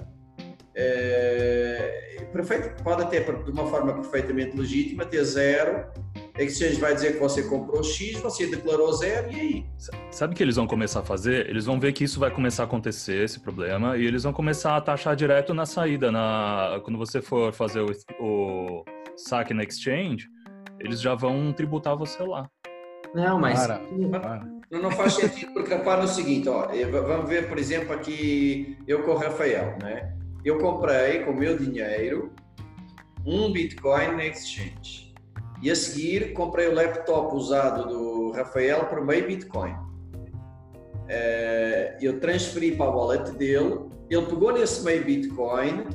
é, 0.75 2.27
perfeito, 2.33 2.83
pode 2.83 3.03
até 3.03 3.21
de 3.21 3.51
uma 3.51 3.67
forma 3.67 3.95
perfeitamente 3.95 4.57
legítima 4.57 5.05
ter 5.05 5.23
zero. 5.25 5.87
A 6.37 6.43
exchange 6.43 6.81
vai 6.81 6.93
dizer 6.95 7.13
que 7.13 7.21
você 7.21 7.45
comprou 7.45 7.81
X, 7.85 8.19
você 8.19 8.47
declarou 8.49 8.93
zero 8.93 9.31
e 9.31 9.41
aí? 9.41 9.67
Sabe 10.11 10.35
o 10.35 10.37
que 10.37 10.43
eles 10.43 10.57
vão 10.57 10.67
começar 10.67 10.99
a 10.99 11.03
fazer? 11.05 11.49
Eles 11.49 11.65
vão 11.65 11.79
ver 11.79 11.93
que 11.93 12.03
isso 12.03 12.19
vai 12.19 12.29
começar 12.29 12.65
a 12.65 12.67
acontecer, 12.67 13.23
esse 13.23 13.39
problema, 13.39 13.97
e 13.97 14.05
eles 14.05 14.25
vão 14.25 14.33
começar 14.33 14.77
a 14.77 14.81
taxar 14.81 15.15
direto 15.15 15.55
na 15.55 15.65
saída. 15.65 16.11
Na, 16.11 16.81
quando 16.83 16.99
você 16.99 17.23
for 17.23 17.53
fazer 17.53 17.83
o, 17.83 17.93
o 18.19 18.85
saque 19.17 19.55
na 19.55 19.63
exchange, 19.63 20.29
eles 20.81 21.01
já 21.01 21.15
vão 21.15 21.53
tributar 21.53 21.97
você 21.97 22.21
lá. 22.25 22.51
Não, 23.15 23.39
mas. 23.39 23.65
Para, 23.65 23.79
para. 24.11 24.45
Não, 24.73 24.83
não 24.83 24.91
faz 24.91 25.15
sentido, 25.15 25.53
porque 25.53 25.73
repara 25.73 26.03
no 26.03 26.09
seguinte: 26.09 26.49
ó, 26.49 26.67
vamos 27.07 27.29
ver, 27.29 27.49
por 27.49 27.59
exemplo, 27.59 27.95
aqui 27.95 28.77
eu 28.89 29.05
com 29.05 29.13
o 29.13 29.17
Rafael, 29.17 29.79
né? 29.81 30.13
Eu 30.45 30.59
comprei 30.59 31.21
com 31.21 31.31
o 31.31 31.37
meu 31.37 31.57
dinheiro 31.57 32.33
um 33.25 33.53
Bitcoin 33.53 34.17
na 34.17 34.27
Exchange. 34.27 35.14
E 35.65 35.71
a 35.71 35.75
seguir 35.75 36.35
comprei 36.35 36.69
o 36.69 36.75
laptop 36.75 37.35
usado 37.35 37.89
do 37.89 38.33
Rafael 38.33 38.85
por 38.85 39.03
meio 39.03 39.27
Bitcoin. 39.27 39.75
Eh, 41.09 41.97
eu 42.03 42.21
transferi 42.21 42.73
para 42.73 42.85
a 42.85 42.95
wallet 42.95 43.31
dele, 43.31 43.81
ele 44.11 44.27
pegou 44.27 44.53
nesse 44.53 44.85
meio 44.85 45.03
Bitcoin 45.03 45.87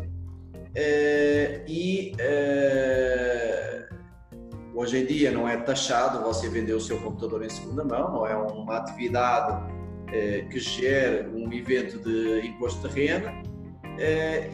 eh, 0.74 1.64
e 1.68 2.14
eh, 2.18 3.88
Hoje 4.74 5.04
em 5.04 5.06
dia 5.06 5.30
não 5.32 5.48
é 5.48 5.58
taxado 5.58 6.24
você 6.24 6.50
vender 6.50 6.74
o 6.74 6.82
seu 6.82 6.98
computador 7.02 7.44
em 7.44 7.50
segunda 7.50 7.84
mão, 7.84 8.12
não 8.12 8.26
é 8.26 8.36
uma 8.36 8.78
atividade 8.78 9.72
que 10.50 10.60
gere 10.60 11.28
um 11.28 11.52
evento 11.52 12.00
de 12.00 12.48
imposto 12.48 12.88
de 12.88 12.96
renda. 12.96 13.32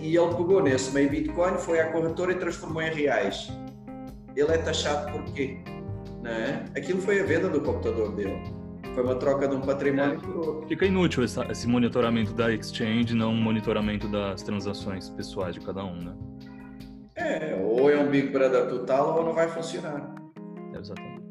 E 0.01 0.17
ele 0.17 0.35
pegou 0.35 0.63
nesse 0.63 0.91
meio 0.91 1.09
Bitcoin, 1.09 1.57
foi 1.59 1.79
à 1.79 1.91
corretora 1.91 2.31
e 2.31 2.35
transformou 2.35 2.81
em 2.81 2.91
reais. 2.91 3.49
Ele 4.35 4.51
é 4.51 4.57
taxado 4.57 5.11
por 5.11 5.23
quê? 5.33 5.57
Não 6.21 6.31
é? 6.31 6.65
Aquilo 6.75 7.01
foi 7.01 7.21
a 7.21 7.23
venda 7.23 7.49
do 7.49 7.61
computador 7.61 8.13
dele. 8.15 8.41
Foi 8.93 9.03
uma 9.03 9.15
troca 9.15 9.47
de 9.47 9.55
um 9.55 9.61
patrimônio 9.61 10.19
por 10.19 10.37
outro. 10.37 10.67
Fica 10.67 10.85
inútil 10.85 11.23
esse, 11.23 11.39
esse 11.51 11.67
monitoramento 11.67 12.33
da 12.33 12.53
exchange, 12.53 13.13
não 13.13 13.31
um 13.31 13.41
monitoramento 13.41 14.07
das 14.07 14.41
transações 14.41 15.09
pessoais 15.09 15.55
de 15.55 15.61
cada 15.61 15.83
um, 15.83 15.95
né? 16.01 16.13
É, 17.15 17.61
ou 17.63 17.89
é 17.89 17.97
um 17.97 18.09
Big 18.09 18.29
Brother 18.29 18.67
total 18.67 19.17
ou 19.17 19.25
não 19.25 19.33
vai 19.33 19.47
funcionar. 19.47 20.13
Exatamente. 20.77 21.23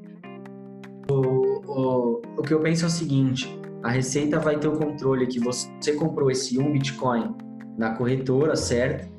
O, 1.10 1.60
o, 1.66 2.22
o 2.38 2.42
que 2.42 2.54
eu 2.54 2.60
penso 2.60 2.84
é 2.84 2.86
o 2.88 2.90
seguinte: 2.90 3.58
a 3.82 3.90
Receita 3.90 4.38
vai 4.38 4.58
ter 4.58 4.68
o 4.68 4.78
controle 4.78 5.26
que 5.26 5.38
você 5.38 5.92
comprou 5.92 6.30
esse 6.30 6.58
um 6.58 6.72
Bitcoin 6.72 7.34
na 7.76 7.94
corretora, 7.94 8.56
certo? 8.56 9.13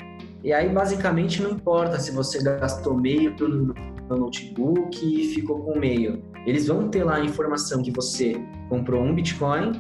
E 0.46 0.54
aí, 0.54 0.70
basicamente, 0.70 1.42
não 1.42 1.50
importa 1.50 2.00
se 2.00 2.12
você 2.12 2.40
gastou 2.44 2.96
meio 2.96 3.36
no 3.36 4.16
notebook 4.16 4.96
e 5.04 5.34
ficou 5.34 5.62
com 5.62 5.80
meio. 5.80 6.22
Eles 6.46 6.68
vão 6.68 6.88
ter 6.88 7.04
lá 7.04 7.16
a 7.16 7.26
informação 7.26 7.82
que 7.82 7.90
você 7.90 8.36
comprou 8.70 9.02
um 9.02 9.16
Bitcoin 9.16 9.72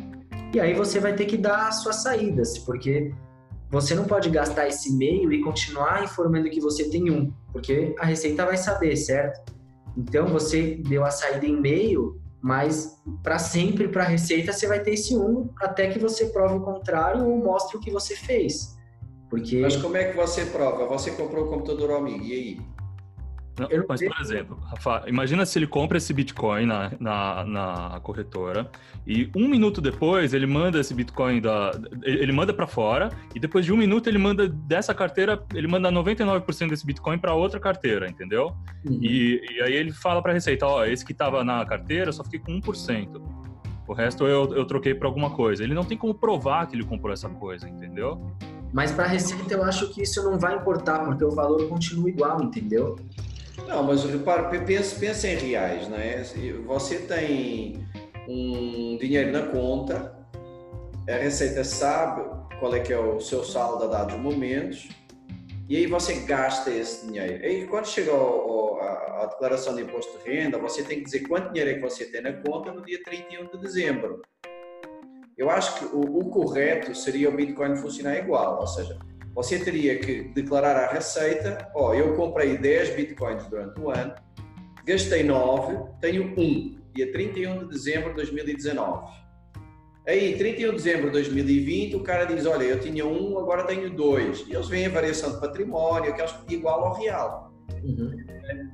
e 0.51 0.59
aí 0.59 0.73
você 0.73 0.99
vai 0.99 1.13
ter 1.13 1.25
que 1.25 1.37
dar 1.37 1.67
as 1.67 1.83
suas 1.83 1.97
saídas, 1.97 2.57
porque 2.57 3.13
você 3.69 3.93
não 3.93 4.05
pode 4.05 4.27
gastar 4.31 4.67
esse 4.67 4.91
meio 4.91 5.31
e 5.31 5.43
continuar 5.43 6.03
informando 6.03 6.49
que 6.49 6.59
você 6.59 6.89
tem 6.89 7.11
um, 7.11 7.31
porque 7.53 7.93
a 7.99 8.05
Receita 8.07 8.43
vai 8.43 8.57
saber, 8.57 8.95
certo? 8.95 9.53
Então 9.95 10.25
você 10.25 10.81
deu 10.87 11.05
a 11.05 11.11
saída 11.11 11.45
em 11.45 11.61
meio, 11.61 12.19
mas 12.41 12.99
para 13.21 13.37
sempre 13.37 13.87
para 13.87 14.01
a 14.01 14.07
Receita 14.07 14.51
você 14.51 14.65
vai 14.65 14.79
ter 14.79 14.95
esse 14.95 15.15
um 15.15 15.47
até 15.61 15.89
que 15.89 15.99
você 15.99 16.25
prove 16.25 16.55
o 16.55 16.61
contrário 16.61 17.23
ou 17.23 17.37
mostre 17.37 17.77
o 17.77 17.79
que 17.79 17.91
você 17.91 18.15
fez. 18.15 18.74
Porque... 19.29 19.61
Mas 19.61 19.75
como 19.77 19.97
é 19.97 20.05
que 20.05 20.15
você 20.15 20.45
prova? 20.45 20.85
Você 20.87 21.11
comprou 21.11 21.45
o 21.45 21.49
computador 21.49 21.91
amigo, 21.91 22.23
e 22.23 22.33
aí? 22.33 22.59
Não, 23.57 23.69
mas, 23.87 24.01
por 24.01 24.19
exemplo, 24.19 24.59
Rafa, 24.65 25.03
imagina 25.07 25.45
se 25.45 25.57
ele 25.57 25.65
compra 25.65 25.97
esse 25.97 26.13
Bitcoin 26.13 26.65
na, 26.65 26.91
na, 26.99 27.43
na 27.45 27.99
corretora 28.01 28.69
e 29.07 29.29
um 29.33 29.47
minuto 29.47 29.79
depois 29.79 30.33
ele 30.33 30.45
manda 30.45 30.79
esse 30.79 30.93
Bitcoin 30.93 31.39
da. 31.39 31.71
Ele 32.03 32.33
manda 32.33 32.53
para 32.53 32.67
fora 32.67 33.09
e 33.33 33.39
depois 33.39 33.63
de 33.63 33.71
um 33.71 33.77
minuto 33.77 34.09
ele 34.09 34.17
manda 34.17 34.49
dessa 34.49 34.93
carteira, 34.93 35.41
ele 35.53 35.67
manda 35.67 35.89
99% 35.89 36.69
desse 36.69 36.85
Bitcoin 36.85 37.17
para 37.17 37.33
outra 37.33 37.57
carteira, 37.57 38.09
entendeu? 38.09 38.53
Uhum. 38.85 38.99
E, 39.01 39.41
e, 39.49 39.61
aí 39.61 39.73
ele 39.73 39.93
fala 39.93 40.21
para 40.21 40.31
a 40.31 40.33
Receita: 40.33 40.65
ó, 40.65 40.83
esse 40.83 41.05
que 41.05 41.13
estava 41.13 41.41
na 41.41 41.65
carteira 41.65 42.11
só 42.11 42.25
fiquei 42.25 42.39
com 42.39 42.59
1%. 42.59 43.44
O 43.87 43.93
resto 43.93 44.25
eu, 44.25 44.53
eu 44.55 44.65
troquei 44.65 44.95
por 44.95 45.05
alguma 45.05 45.29
coisa. 45.29 45.63
Ele 45.63 45.73
não 45.73 45.83
tem 45.83 45.97
como 45.97 46.13
provar 46.13 46.67
que 46.67 46.75
ele 46.75 46.83
comprou 46.83 47.13
essa 47.13 47.29
coisa, 47.29 47.69
entendeu? 47.69 48.19
Mas 48.73 48.91
para 48.91 49.05
a 49.05 49.07
Receita 49.07 49.53
eu 49.53 49.63
acho 49.63 49.89
que 49.93 50.01
isso 50.01 50.23
não 50.23 50.37
vai 50.37 50.55
importar, 50.55 51.05
porque 51.05 51.23
o 51.23 51.31
valor 51.31 51.67
continua 51.69 52.09
igual, 52.09 52.43
entendeu? 52.43 52.97
Não, 53.67 53.83
mas 53.83 54.03
repare, 54.03 54.59
pense, 54.65 54.99
pense 54.99 55.25
em 55.27 55.37
reais, 55.37 55.87
não 55.87 55.97
é? 55.97 56.21
Você 56.65 56.97
tem 56.99 57.85
um 58.27 58.97
dinheiro 58.99 59.31
na 59.31 59.43
conta, 59.43 60.13
a 61.07 61.13
Receita 61.13 61.63
sabe 61.63 62.23
qual 62.59 62.75
é 62.75 62.79
que 62.79 62.91
é 62.91 62.99
o 62.99 63.19
seu 63.21 63.43
saldo 63.43 63.85
a 63.85 63.87
dados 63.87 64.17
momentos, 64.19 64.89
e 65.69 65.77
aí 65.77 65.87
você 65.87 66.15
gasta 66.21 66.69
esse 66.69 67.07
dinheiro. 67.07 67.43
Aí 67.43 67.65
quando 67.67 67.85
chega 67.85 68.11
ao, 68.11 68.19
a, 68.85 69.25
declaração 69.25 69.75
de 69.75 69.83
imposto 69.83 70.17
de 70.17 70.29
renda, 70.29 70.57
você 70.57 70.83
tem 70.83 70.99
que 70.99 71.05
dizer 71.05 71.27
quanto 71.27 71.51
dinheiro 71.51 71.71
é 71.71 71.73
que 71.75 71.81
você 71.81 72.05
tem 72.05 72.21
na 72.21 72.33
conta 72.33 72.71
no 72.71 72.83
dia 72.83 73.01
31 73.03 73.47
de 73.47 73.57
dezembro. 73.57 74.21
Eu 75.37 75.49
acho 75.49 75.79
que 75.79 75.95
o, 75.95 75.99
o 75.99 76.29
correto 76.29 76.95
seria 76.95 77.29
o 77.29 77.35
Bitcoin 77.35 77.75
funcionar 77.75 78.17
igual, 78.17 78.59
ou 78.59 78.67
seja, 78.67 78.97
você 79.35 79.59
teria 79.59 79.99
que 79.99 80.23
declarar 80.29 80.77
à 80.77 80.93
Receita: 80.93 81.69
ó, 81.75 81.89
oh, 81.89 81.93
eu 81.93 82.15
comprei 82.15 82.57
10 82.57 82.95
bitcoins 82.95 83.45
durante 83.47 83.79
o 83.81 83.89
ano, 83.89 84.15
gastei 84.85 85.23
9, 85.23 85.77
tenho 85.99 86.33
1, 86.37 86.81
dia 86.93 87.11
31 87.11 87.59
de 87.59 87.67
dezembro 87.67 88.09
de 88.11 88.15
2019. 88.15 89.25
Aí, 90.07 90.37
31 90.37 90.69
de 90.69 90.75
dezembro 90.75 91.05
de 91.07 91.11
2020, 91.13 91.95
o 91.95 92.03
cara 92.03 92.25
diz: 92.25 92.45
Olha, 92.45 92.63
eu 92.63 92.79
tinha 92.79 93.05
1, 93.05 93.39
agora 93.39 93.63
tenho 93.63 93.89
2. 93.89 94.45
E 94.47 94.53
eles 94.53 94.69
veem 94.69 94.85
a 94.85 94.89
variação 94.89 95.33
de 95.33 95.41
património, 95.41 96.15
que 96.15 96.21
é 96.21 96.27
igual 96.49 96.85
ao 96.85 96.93
real. 96.93 97.44
Uhum. 97.83 98.17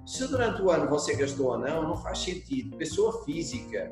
Se 0.06 0.28
durante 0.28 0.62
o 0.62 0.70
ano 0.70 0.90
você 0.90 1.16
gastou 1.16 1.52
ou 1.52 1.58
não, 1.58 1.84
não 1.84 1.98
faz 1.98 2.20
sentido. 2.20 2.78
Pessoa 2.78 3.24
física, 3.24 3.92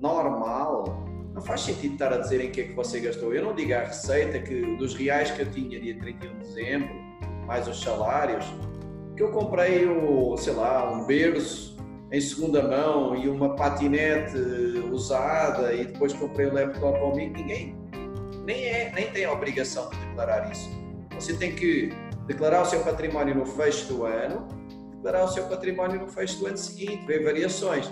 normal, 0.00 1.04
não 1.34 1.42
faz 1.42 1.62
sentido 1.62 1.92
estar 1.94 2.12
a 2.12 2.18
dizer 2.18 2.40
em 2.40 2.50
que 2.50 2.60
é 2.60 2.64
que 2.64 2.74
você 2.74 3.00
gastou. 3.00 3.34
Eu 3.34 3.44
não 3.44 3.54
digo 3.54 3.74
a 3.74 3.80
receita 3.80 4.38
que 4.38 4.76
dos 4.76 4.94
reais 4.94 5.30
que 5.30 5.42
eu 5.42 5.50
tinha 5.50 5.80
dia 5.80 5.98
31 5.98 6.32
de 6.32 6.38
dezembro, 6.38 6.94
mais 7.46 7.68
os 7.68 7.80
salários, 7.80 8.44
que 9.16 9.22
eu 9.22 9.30
comprei, 9.30 9.86
o, 9.86 10.36
sei 10.36 10.54
lá, 10.54 10.92
um 10.92 11.06
berço 11.06 11.76
em 12.12 12.20
segunda 12.20 12.62
mão 12.62 13.16
e 13.16 13.28
uma 13.28 13.54
patinete 13.56 14.36
usada 14.92 15.72
e 15.74 15.86
depois 15.86 16.12
comprei 16.12 16.46
um 16.46 16.54
laptop 16.54 16.98
ao 16.98 17.14
mim. 17.14 17.28
Ninguém 17.30 17.76
nem, 18.44 18.64
é, 18.64 18.92
nem 18.94 19.10
tem 19.10 19.24
a 19.24 19.32
obrigação 19.32 19.90
de 19.90 19.96
declarar 19.98 20.50
isso. 20.50 20.70
Você 21.14 21.34
tem 21.34 21.54
que 21.54 21.90
declarar 22.26 22.62
o 22.62 22.66
seu 22.66 22.80
património 22.80 23.34
no 23.34 23.46
fecho 23.46 23.86
do 23.92 24.04
ano, 24.04 24.46
declarar 24.96 25.24
o 25.24 25.28
seu 25.28 25.44
património 25.44 26.00
no 26.00 26.08
fecho 26.08 26.38
do 26.40 26.46
ano 26.46 26.56
seguinte, 26.56 27.06
ver 27.06 27.24
variações 27.24 27.90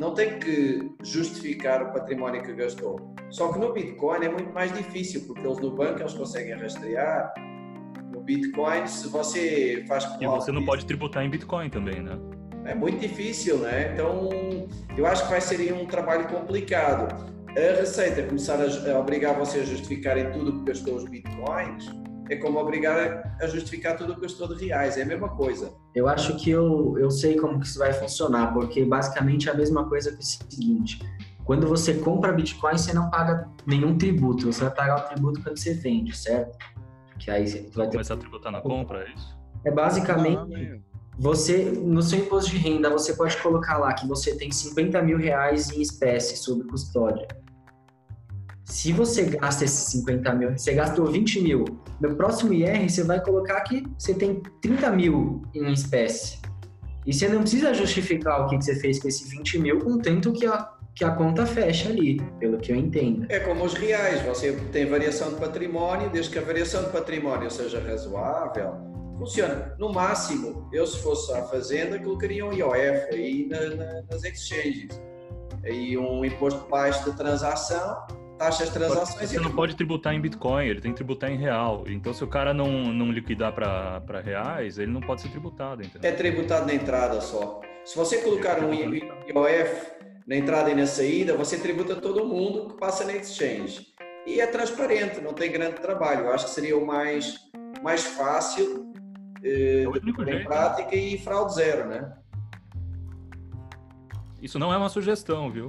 não 0.00 0.14
tem 0.14 0.38
que 0.38 0.90
justificar 1.02 1.82
o 1.82 1.92
património 1.92 2.42
que 2.42 2.54
gastou. 2.54 3.14
Só 3.28 3.52
que 3.52 3.58
no 3.58 3.70
Bitcoin 3.70 4.24
é 4.24 4.30
muito 4.30 4.50
mais 4.50 4.72
difícil, 4.72 5.24
porque 5.26 5.46
eles 5.46 5.58
no 5.58 5.76
banco 5.76 6.00
eles 6.00 6.14
conseguem 6.14 6.54
rastrear. 6.54 7.34
No 8.10 8.22
Bitcoin, 8.22 8.86
se 8.86 9.08
você 9.08 9.84
faz 9.86 10.08
E 10.18 10.26
você 10.26 10.50
não 10.50 10.64
pode 10.64 10.86
tributar 10.86 11.22
em 11.22 11.28
Bitcoin 11.28 11.68
também, 11.68 12.00
né? 12.00 12.18
É 12.64 12.74
muito 12.74 12.98
difícil, 12.98 13.58
né? 13.58 13.92
Então, 13.92 14.30
eu 14.96 15.06
acho 15.06 15.24
que 15.24 15.30
vai 15.30 15.40
ser 15.40 15.70
um 15.74 15.84
trabalho 15.84 16.26
complicado. 16.28 17.30
A 17.50 17.80
Receita 17.80 18.22
começar 18.22 18.58
a, 18.58 18.98
obrigar 18.98 19.34
você 19.34 19.60
a 19.60 19.64
justificar 19.64 20.16
em 20.16 20.30
tudo 20.32 20.60
que 20.60 20.64
gastou 20.64 20.94
os 20.94 21.04
Bitcoins, 21.04 21.90
é 22.30 22.36
como 22.36 22.60
obrigar 22.60 23.36
a 23.40 23.46
justificar 23.48 23.96
tudo 23.96 24.12
o 24.12 24.16
que 24.16 24.22
eu 24.22 24.26
estou 24.26 24.46
de 24.54 24.64
reais, 24.64 24.96
é 24.96 25.02
a 25.02 25.04
mesma 25.04 25.28
coisa. 25.30 25.74
Eu 25.92 26.06
acho 26.06 26.36
que 26.36 26.48
eu, 26.48 26.96
eu 26.96 27.10
sei 27.10 27.36
como 27.36 27.58
que 27.58 27.66
isso 27.66 27.80
vai 27.80 27.92
funcionar, 27.92 28.54
porque 28.54 28.84
basicamente 28.84 29.48
é 29.48 29.52
a 29.52 29.54
mesma 29.54 29.88
coisa 29.88 30.12
que 30.12 30.20
o 30.20 30.22
seguinte, 30.22 31.02
quando 31.44 31.66
você 31.66 31.94
compra 31.94 32.32
Bitcoin, 32.32 32.78
você 32.78 32.92
não 32.92 33.10
paga 33.10 33.48
nenhum 33.66 33.98
tributo, 33.98 34.46
você 34.46 34.62
vai 34.62 34.72
pagar 34.72 35.04
o 35.04 35.08
tributo 35.08 35.42
quando 35.42 35.58
você 35.58 35.74
vende, 35.74 36.16
certo? 36.16 36.56
Que 37.18 37.32
aí 37.32 37.48
você 37.48 37.68
vai 37.74 37.86
ter... 37.86 37.94
Começar 37.94 38.14
a 38.14 38.18
tributar 38.18 38.52
na 38.52 38.60
compra, 38.60 39.02
é 39.02 39.12
isso? 39.12 39.36
É 39.64 39.70
basicamente... 39.72 40.80
Você, 41.18 41.64
no 41.64 42.00
seu 42.00 42.20
imposto 42.20 42.50
de 42.50 42.56
renda, 42.56 42.88
você 42.88 43.12
pode 43.12 43.36
colocar 43.42 43.76
lá 43.76 43.92
que 43.92 44.06
você 44.06 44.34
tem 44.36 44.50
50 44.50 45.02
mil 45.02 45.18
reais 45.18 45.70
em 45.70 45.82
espécie 45.82 46.34
sob 46.36 46.64
custódia. 46.64 47.28
Se 48.70 48.92
você 48.92 49.24
gasta 49.24 49.64
esses 49.64 49.90
50 49.90 50.32
mil, 50.34 50.56
você 50.56 50.72
gastou 50.72 51.04
20 51.06 51.40
mil, 51.40 51.64
no 52.00 52.14
próximo 52.14 52.52
IR 52.52 52.88
você 52.88 53.02
vai 53.02 53.20
colocar 53.20 53.60
que 53.62 53.84
você 53.98 54.14
tem 54.14 54.40
30 54.62 54.92
mil 54.92 55.42
em 55.52 55.72
espécie. 55.72 56.38
E 57.04 57.12
você 57.12 57.28
não 57.28 57.40
precisa 57.40 57.74
justificar 57.74 58.46
o 58.46 58.48
que 58.48 58.62
você 58.62 58.76
fez 58.76 59.00
com 59.00 59.08
esse 59.08 59.28
20 59.28 59.58
mil, 59.58 59.80
contanto 59.80 60.32
que 60.32 60.46
a, 60.46 60.70
que 60.94 61.04
a 61.04 61.10
conta 61.10 61.44
fecha 61.46 61.88
ali, 61.88 62.22
pelo 62.38 62.58
que 62.58 62.70
eu 62.70 62.76
entendo. 62.76 63.26
É 63.28 63.40
como 63.40 63.64
os 63.64 63.74
reais, 63.74 64.22
você 64.22 64.52
tem 64.70 64.86
variação 64.86 65.30
de 65.30 65.40
património, 65.40 66.08
desde 66.08 66.30
que 66.30 66.38
a 66.38 66.42
variação 66.42 66.84
de 66.84 66.90
património 66.90 67.50
seja 67.50 67.80
razoável, 67.80 68.74
funciona. 69.18 69.74
No 69.80 69.92
máximo, 69.92 70.68
eu 70.72 70.86
se 70.86 70.96
fosse 71.02 71.32
à 71.32 71.42
fazenda, 71.42 71.98
colocaria 71.98 72.46
um 72.46 72.52
IOF 72.52 73.14
aí 73.14 73.48
na, 73.50 73.74
na, 73.74 74.02
nas 74.08 74.22
exchanges. 74.22 75.02
Aí 75.64 75.98
um 75.98 76.24
imposto 76.24 76.68
baixo 76.68 77.10
de 77.10 77.16
transação 77.16 78.19
taxas 78.40 78.68
de 78.68 78.72
transações. 78.72 79.28
Você 79.28 79.38
não 79.38 79.52
pode 79.52 79.76
tributar 79.76 80.14
em 80.14 80.20
Bitcoin, 80.20 80.66
ele 80.66 80.80
tem 80.80 80.92
que 80.92 80.96
tributar 80.96 81.30
em 81.30 81.36
real. 81.36 81.84
Então, 81.86 82.14
se 82.14 82.24
o 82.24 82.26
cara 82.26 82.54
não, 82.54 82.70
não 82.70 83.12
liquidar 83.12 83.52
para 83.52 84.20
reais, 84.24 84.78
ele 84.78 84.90
não 84.90 85.02
pode 85.02 85.20
ser 85.20 85.28
tributado. 85.28 85.82
Entendeu? 85.82 86.10
É 86.10 86.14
tributado 86.14 86.66
na 86.66 86.72
entrada 86.72 87.20
só. 87.20 87.60
Se 87.84 87.94
você 87.94 88.22
colocar 88.22 88.58
um 88.64 88.72
IOF 88.72 89.92
na 90.26 90.36
entrada 90.36 90.70
e 90.70 90.74
na 90.74 90.86
saída, 90.86 91.36
você 91.36 91.58
tributa 91.58 91.94
todo 91.96 92.24
mundo 92.24 92.68
que 92.68 92.80
passa 92.80 93.04
na 93.04 93.12
exchange. 93.12 93.88
E 94.26 94.40
é 94.40 94.46
transparente, 94.46 95.20
não 95.20 95.34
tem 95.34 95.52
grande 95.52 95.74
trabalho. 95.74 96.26
Eu 96.26 96.32
acho 96.32 96.46
que 96.46 96.52
seria 96.52 96.78
o 96.78 96.86
mais, 96.86 97.38
mais 97.82 98.04
fácil 98.04 98.90
eh, 99.42 99.84
é 99.84 100.34
em 100.34 100.44
prática 100.44 100.96
e 100.96 101.18
fraude 101.18 101.54
zero, 101.54 101.88
né? 101.88 102.12
Isso 104.40 104.58
não 104.58 104.72
é 104.72 104.76
uma 104.78 104.88
sugestão, 104.88 105.50
viu? 105.50 105.68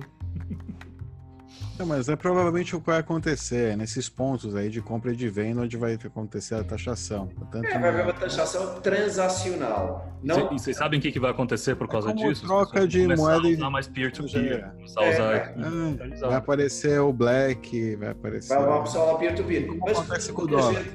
Não, 1.81 1.87
mas 1.87 2.07
é 2.07 2.15
provavelmente 2.15 2.75
o 2.75 2.79
que 2.79 2.85
vai 2.85 2.99
acontecer 2.99 3.75
nesses 3.75 4.07
pontos 4.07 4.55
aí 4.55 4.69
de 4.69 4.81
compra 4.81 5.13
e 5.13 5.15
de 5.15 5.27
venda 5.27 5.61
onde 5.61 5.75
vai 5.77 5.95
acontecer 5.95 6.53
a 6.53 6.63
taxação. 6.63 7.27
Portanto, 7.27 7.65
é, 7.65 7.79
vai 7.79 7.89
haver 7.89 8.03
uma 8.03 8.13
taxação 8.13 8.79
transacional. 8.81 10.15
Não... 10.21 10.53
E 10.53 10.59
vocês 10.59 10.77
sabem 10.77 10.99
o 10.99 11.01
que 11.01 11.19
vai 11.19 11.31
acontecer 11.31 11.75
por 11.75 11.87
causa 11.87 12.11
é 12.11 12.13
disso? 12.13 12.45
Troca 12.45 12.87
de 12.87 13.07
moeda 13.07 13.47
e 13.47 13.55
usar 13.55 13.69
mais 13.71 13.87
peer-to-peer. 13.87 14.71
-peer, 14.95 14.99
é, 14.99 16.13
é, 16.13 16.19
vai 16.19 16.35
aparecer 16.35 16.99
o 16.99 17.11
Black, 17.11 17.95
vai 17.95 18.09
aparecer. 18.09 18.55
Vai 18.55 18.67
uma 18.67 18.79
opção 18.79 19.17
peer-to-peer. 19.17 19.75
Mas 19.79 19.97
acontece 19.97 20.31
com 20.31 20.43
o 20.43 20.47
dólar. 20.47 20.83
Gente, 20.83 20.91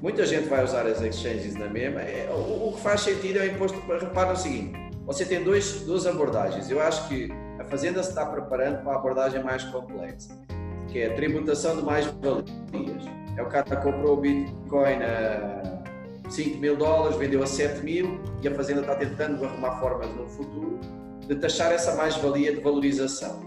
muita 0.00 0.24
gente 0.24 0.48
vai 0.48 0.62
usar 0.62 0.86
as 0.86 1.02
exchanges 1.02 1.56
na 1.56 1.68
mesma. 1.68 2.02
É, 2.02 2.30
o, 2.30 2.68
o, 2.68 2.72
que 2.76 2.82
faz 2.82 3.00
sentido 3.00 3.40
é 3.40 3.42
o 3.42 3.46
imposto. 3.46 3.80
Repara 3.80 4.34
o 4.34 4.36
seguinte: 4.36 4.78
você 5.04 5.24
tem 5.24 5.42
dois, 5.42 5.80
duas 5.80 6.06
abordagens. 6.06 6.70
Eu 6.70 6.80
acho 6.80 7.08
que 7.08 7.28
Fazenda 7.70 8.02
se 8.02 8.08
está 8.08 8.26
preparando 8.26 8.82
para 8.82 8.94
a 8.94 8.96
abordagem 8.96 9.44
mais 9.44 9.62
complexa, 9.62 10.36
que 10.88 10.98
é 10.98 11.12
a 11.12 11.14
tributação 11.14 11.76
de 11.76 11.84
mais-valias. 11.84 13.04
É 13.36 13.42
o 13.42 13.46
cara 13.46 13.64
que 13.64 13.76
comprou 13.76 14.18
o 14.18 14.20
Bitcoin 14.20 14.96
a 15.04 15.80
5 16.28 16.58
mil 16.58 16.76
dólares, 16.76 17.16
vendeu 17.16 17.44
a 17.44 17.46
7 17.46 17.84
mil 17.84 18.20
e 18.42 18.48
a 18.48 18.54
Fazenda 18.56 18.80
está 18.80 18.96
tentando 18.96 19.44
arrumar 19.44 19.78
formas 19.78 20.08
no 20.16 20.28
futuro 20.28 20.80
de 21.28 21.36
taxar 21.36 21.70
essa 21.70 21.94
mais-valia 21.94 22.52
de 22.52 22.60
valorização. 22.60 23.40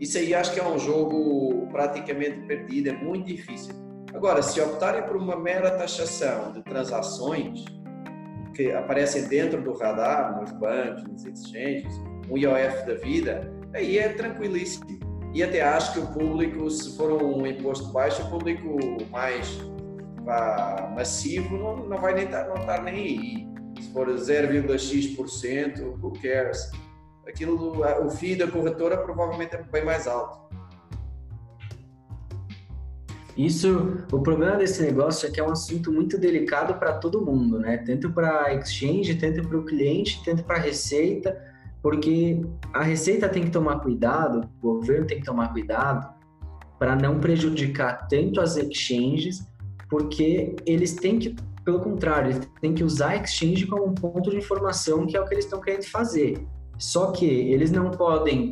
Isso 0.00 0.18
aí 0.18 0.34
acho 0.34 0.52
que 0.52 0.58
é 0.58 0.66
um 0.66 0.76
jogo 0.76 1.68
praticamente 1.70 2.40
perdido, 2.40 2.88
é 2.88 2.92
muito 2.92 3.26
difícil. 3.26 3.74
Agora, 4.12 4.42
se 4.42 4.60
optarem 4.60 5.04
por 5.04 5.16
uma 5.16 5.36
mera 5.36 5.70
taxação 5.70 6.52
de 6.52 6.62
transações 6.62 7.64
que 8.56 8.72
aparecem 8.72 9.28
dentro 9.28 9.62
do 9.62 9.72
radar, 9.72 10.40
nos 10.40 10.50
bancos, 10.50 11.04
nos 11.04 11.24
exchanges, 11.24 11.94
um 12.32 12.38
IOF 12.38 12.86
da 12.86 12.94
vida, 12.94 13.52
aí 13.74 13.98
é 13.98 14.08
tranquilíssimo. 14.08 14.86
E 15.34 15.42
até 15.42 15.62
acho 15.62 15.92
que 15.92 15.98
o 15.98 16.06
público, 16.06 16.70
se 16.70 16.96
for 16.96 17.22
um 17.22 17.46
imposto 17.46 17.92
baixo, 17.92 18.22
o 18.22 18.30
público 18.30 18.78
mais 19.10 19.60
massivo 20.94 21.56
não, 21.58 21.76
não 21.88 21.98
vai 21.98 22.14
nem 22.14 22.24
estar, 22.24 22.48
não 22.48 22.56
estar 22.56 22.82
nem 22.82 22.94
aí. 22.94 23.48
Se 23.82 23.92
for 23.92 24.08
0,x%, 24.08 25.98
who 26.00 26.12
cares? 26.22 26.70
Aquilo, 27.26 27.80
o 28.04 28.10
FII 28.10 28.36
da 28.36 28.46
corretora 28.46 28.96
provavelmente 28.96 29.54
é 29.54 29.62
bem 29.62 29.84
mais 29.84 30.06
alto. 30.06 30.40
Isso, 33.36 34.04
o 34.12 34.20
problema 34.20 34.56
desse 34.56 34.82
negócio 34.82 35.26
é 35.26 35.30
que 35.30 35.40
é 35.40 35.44
um 35.44 35.50
assunto 35.50 35.90
muito 35.90 36.18
delicado 36.18 36.74
para 36.78 36.94
todo 36.94 37.24
mundo, 37.24 37.58
né? 37.58 37.78
Tanto 37.78 38.10
para 38.10 38.54
exchange, 38.54 39.14
tanto 39.14 39.46
para 39.48 39.58
o 39.58 39.64
cliente, 39.64 40.22
tanto 40.24 40.44
para 40.44 40.56
a 40.56 40.60
receita, 40.60 41.51
porque 41.82 42.40
a 42.72 42.82
receita 42.82 43.28
tem 43.28 43.44
que 43.44 43.50
tomar 43.50 43.80
cuidado, 43.80 44.48
o 44.62 44.74
governo 44.74 45.06
tem 45.06 45.18
que 45.18 45.24
tomar 45.24 45.52
cuidado 45.52 46.14
para 46.78 46.94
não 46.94 47.18
prejudicar 47.18 48.06
tanto 48.08 48.40
as 48.40 48.56
exchanges, 48.56 49.46
porque 49.90 50.54
eles 50.64 50.94
têm 50.94 51.18
que, 51.18 51.34
pelo 51.64 51.80
contrário, 51.80 52.30
eles 52.30 52.48
têm 52.60 52.72
que 52.72 52.84
usar 52.84 53.10
a 53.10 53.16
exchange 53.16 53.66
como 53.66 53.86
um 53.86 53.94
ponto 53.94 54.30
de 54.30 54.36
informação, 54.36 55.06
que 55.06 55.16
é 55.16 55.20
o 55.20 55.26
que 55.26 55.34
eles 55.34 55.44
estão 55.44 55.60
querendo 55.60 55.84
fazer. 55.84 56.46
Só 56.78 57.12
que 57.12 57.26
eles 57.26 57.70
não 57.70 57.90
podem 57.90 58.50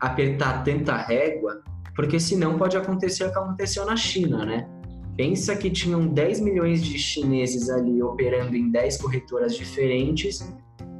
apertar 0.00 0.62
tanta 0.62 0.96
régua 0.96 1.62
porque 1.94 2.20
senão 2.20 2.58
pode 2.58 2.76
acontecer 2.76 3.24
o 3.24 3.32
que 3.32 3.38
aconteceu 3.38 3.86
na 3.86 3.96
China, 3.96 4.44
né? 4.44 4.68
Pensa 5.16 5.56
que 5.56 5.70
tinham 5.70 6.06
10 6.06 6.40
milhões 6.40 6.84
de 6.84 6.98
chineses 6.98 7.70
ali 7.70 8.02
operando 8.02 8.54
em 8.54 8.70
10 8.70 8.98
corretoras 8.98 9.56
diferentes, 9.56 10.46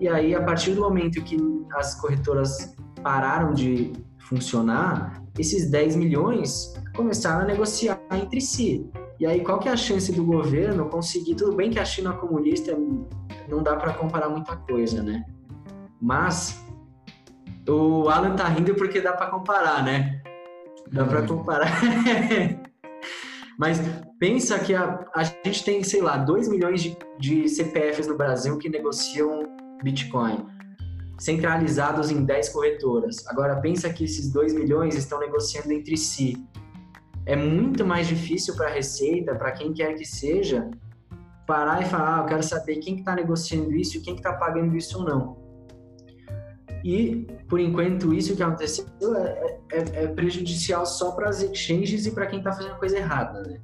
e 0.01 0.09
aí 0.09 0.35
a 0.35 0.43
partir 0.43 0.75
do 0.75 0.81
momento 0.83 1.23
que 1.23 1.37
as 1.75 1.95
corretoras 2.01 2.77
pararam 3.03 3.53
de 3.53 3.93
funcionar, 4.19 5.23
esses 5.39 5.71
10 5.71 5.97
milhões 5.97 6.75
começaram 6.95 7.43
a 7.43 7.45
negociar 7.45 8.01
entre 8.13 8.41
si. 8.41 8.89
E 9.19 9.27
aí 9.27 9.43
qual 9.43 9.59
que 9.59 9.69
é 9.69 9.73
a 9.73 9.77
chance 9.77 10.13
do 10.13 10.25
governo 10.25 10.89
conseguir, 10.89 11.35
tudo 11.35 11.57
bem 11.57 11.71
que 11.71 11.79
a 11.79 11.85
China 11.85 12.13
comunista 12.13 12.77
não 13.49 13.63
dá 13.63 13.77
para 13.77 13.95
comparar 13.95 14.29
muita 14.29 14.57
coisa, 14.57 15.03
né? 15.03 15.25
Mas 16.01 16.63
o 17.69 18.09
Alan 18.09 18.37
tá 18.37 18.47
rindo 18.49 18.75
porque 18.75 19.01
dá 19.01 19.13
para 19.13 19.31
comparar, 19.31 19.83
né? 19.83 20.21
Dá 20.93 21.05
para 21.05 21.21
uhum. 21.21 21.27
comparar. 21.27 21.81
Mas 23.59 23.81
pensa 24.19 24.59
que 24.59 24.75
a, 24.75 25.05
a 25.15 25.25
gente 25.25 25.65
tem, 25.65 25.83
sei 25.83 26.03
lá, 26.03 26.19
2 26.19 26.49
milhões 26.49 26.83
de, 26.83 26.97
de 27.19 27.49
CPFs 27.49 28.07
no 28.07 28.17
Brasil 28.17 28.59
que 28.59 28.69
negociam 28.69 29.45
Bitcoin, 29.83 30.47
centralizados 31.19 32.11
em 32.11 32.25
10 32.25 32.49
corretoras. 32.51 33.27
Agora 33.29 33.57
pensa 33.61 33.93
que 33.93 34.05
esses 34.05 34.33
2 34.33 34.55
milhões 34.55 34.95
estão 34.95 35.19
negociando 35.19 35.73
entre 35.73 35.97
si. 35.97 36.37
É 37.25 37.35
muito 37.35 37.85
mais 37.85 38.07
difícil 38.07 38.55
para 38.55 38.69
a 38.69 38.73
Receita, 38.73 39.35
para 39.35 39.53
quem 39.53 39.73
quer 39.73 39.95
que 39.95 40.05
seja, 40.05 40.71
parar 41.47 41.83
e 41.83 41.85
falar, 41.87 42.19
ah, 42.19 42.23
eu 42.23 42.27
quero 42.27 42.43
saber 42.43 42.77
quem 42.77 42.99
está 42.99 43.13
que 43.13 43.17
tá 43.17 43.23
negociando 43.23 43.75
isso 43.75 43.97
e 43.97 44.01
quem 44.01 44.15
está 44.15 44.33
que 44.33 44.39
tá 44.39 44.45
pagando 44.47 44.77
isso 44.77 44.99
ou 44.99 45.05
não. 45.05 45.47
E, 46.85 47.27
por 47.49 47.59
enquanto, 47.59 48.15
isso 48.15 48.37
que 48.37 48.43
aconteceu 48.43 48.87
é, 49.17 49.59
é, 49.73 50.05
é 50.05 50.07
prejudicial 50.07 50.87
só 50.87 51.13
para 51.13 51.29
as 51.29 51.43
exchanges 51.43 52.07
e 52.07 52.13
para 52.13 52.27
quem 52.27 52.39
está 52.39 52.53
fazendo 52.53 52.77
coisa 52.77 52.97
errada, 52.97 53.43
né? 53.43 53.61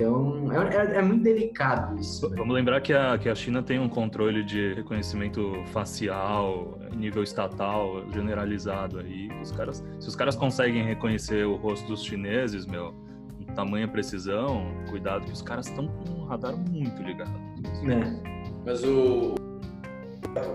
Então, 0.00 0.50
é, 0.50 0.76
é, 0.76 0.96
é, 0.96 1.02
muito 1.02 1.22
delicado 1.22 2.00
isso. 2.00 2.30
Né? 2.30 2.36
Vamos 2.38 2.54
lembrar 2.54 2.80
que 2.80 2.94
a, 2.94 3.18
que 3.18 3.28
a 3.28 3.34
China 3.34 3.62
tem 3.62 3.78
um 3.78 3.88
controle 3.88 4.42
de 4.42 4.72
reconhecimento 4.72 5.62
facial, 5.66 6.78
nível 6.96 7.22
estatal, 7.22 8.02
generalizado 8.10 8.98
aí. 8.98 9.28
Os 9.42 9.52
caras, 9.52 9.84
se 9.98 10.08
os 10.08 10.16
caras 10.16 10.34
conseguem 10.34 10.82
reconhecer 10.82 11.44
o 11.44 11.56
rosto 11.56 11.86
dos 11.86 12.02
chineses, 12.02 12.64
meu, 12.64 12.94
com 13.36 13.44
tamanha 13.52 13.86
precisão, 13.86 14.72
cuidado 14.88 15.26
que 15.26 15.32
os 15.32 15.42
caras 15.42 15.66
estão 15.66 15.86
com 15.86 16.22
um 16.22 16.24
radar 16.24 16.56
muito 16.56 17.02
ligado. 17.02 17.38
Né? 17.82 18.22
Mas 18.64 18.82
o, 18.82 19.34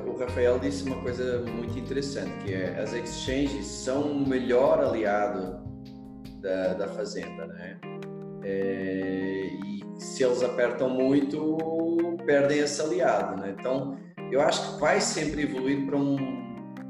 o 0.08 0.18
Rafael 0.20 0.58
disse 0.58 0.86
uma 0.86 1.00
coisa 1.04 1.42
muito 1.42 1.78
interessante, 1.78 2.32
que 2.44 2.52
é 2.52 2.80
as 2.80 2.94
exchanges 2.94 3.68
são 3.68 4.12
o 4.12 4.28
melhor 4.28 4.80
aliado 4.80 5.64
da, 6.42 6.74
da 6.74 6.88
fazenda, 6.88 7.46
né? 7.46 7.78
É, 8.48 9.50
e 9.66 9.84
se 9.98 10.24
eles 10.24 10.44
apertam 10.44 10.88
muito, 10.88 11.58
perdem 12.28 12.60
esse 12.60 12.80
aliado, 12.80 13.42
né? 13.42 13.56
Então, 13.60 13.98
eu 14.32 14.40
acho 14.40 14.76
que 14.76 14.80
vai 14.80 15.02
sempre 15.02 15.42
evoluir 15.42 15.84
para 15.88 15.98
um 15.98 16.16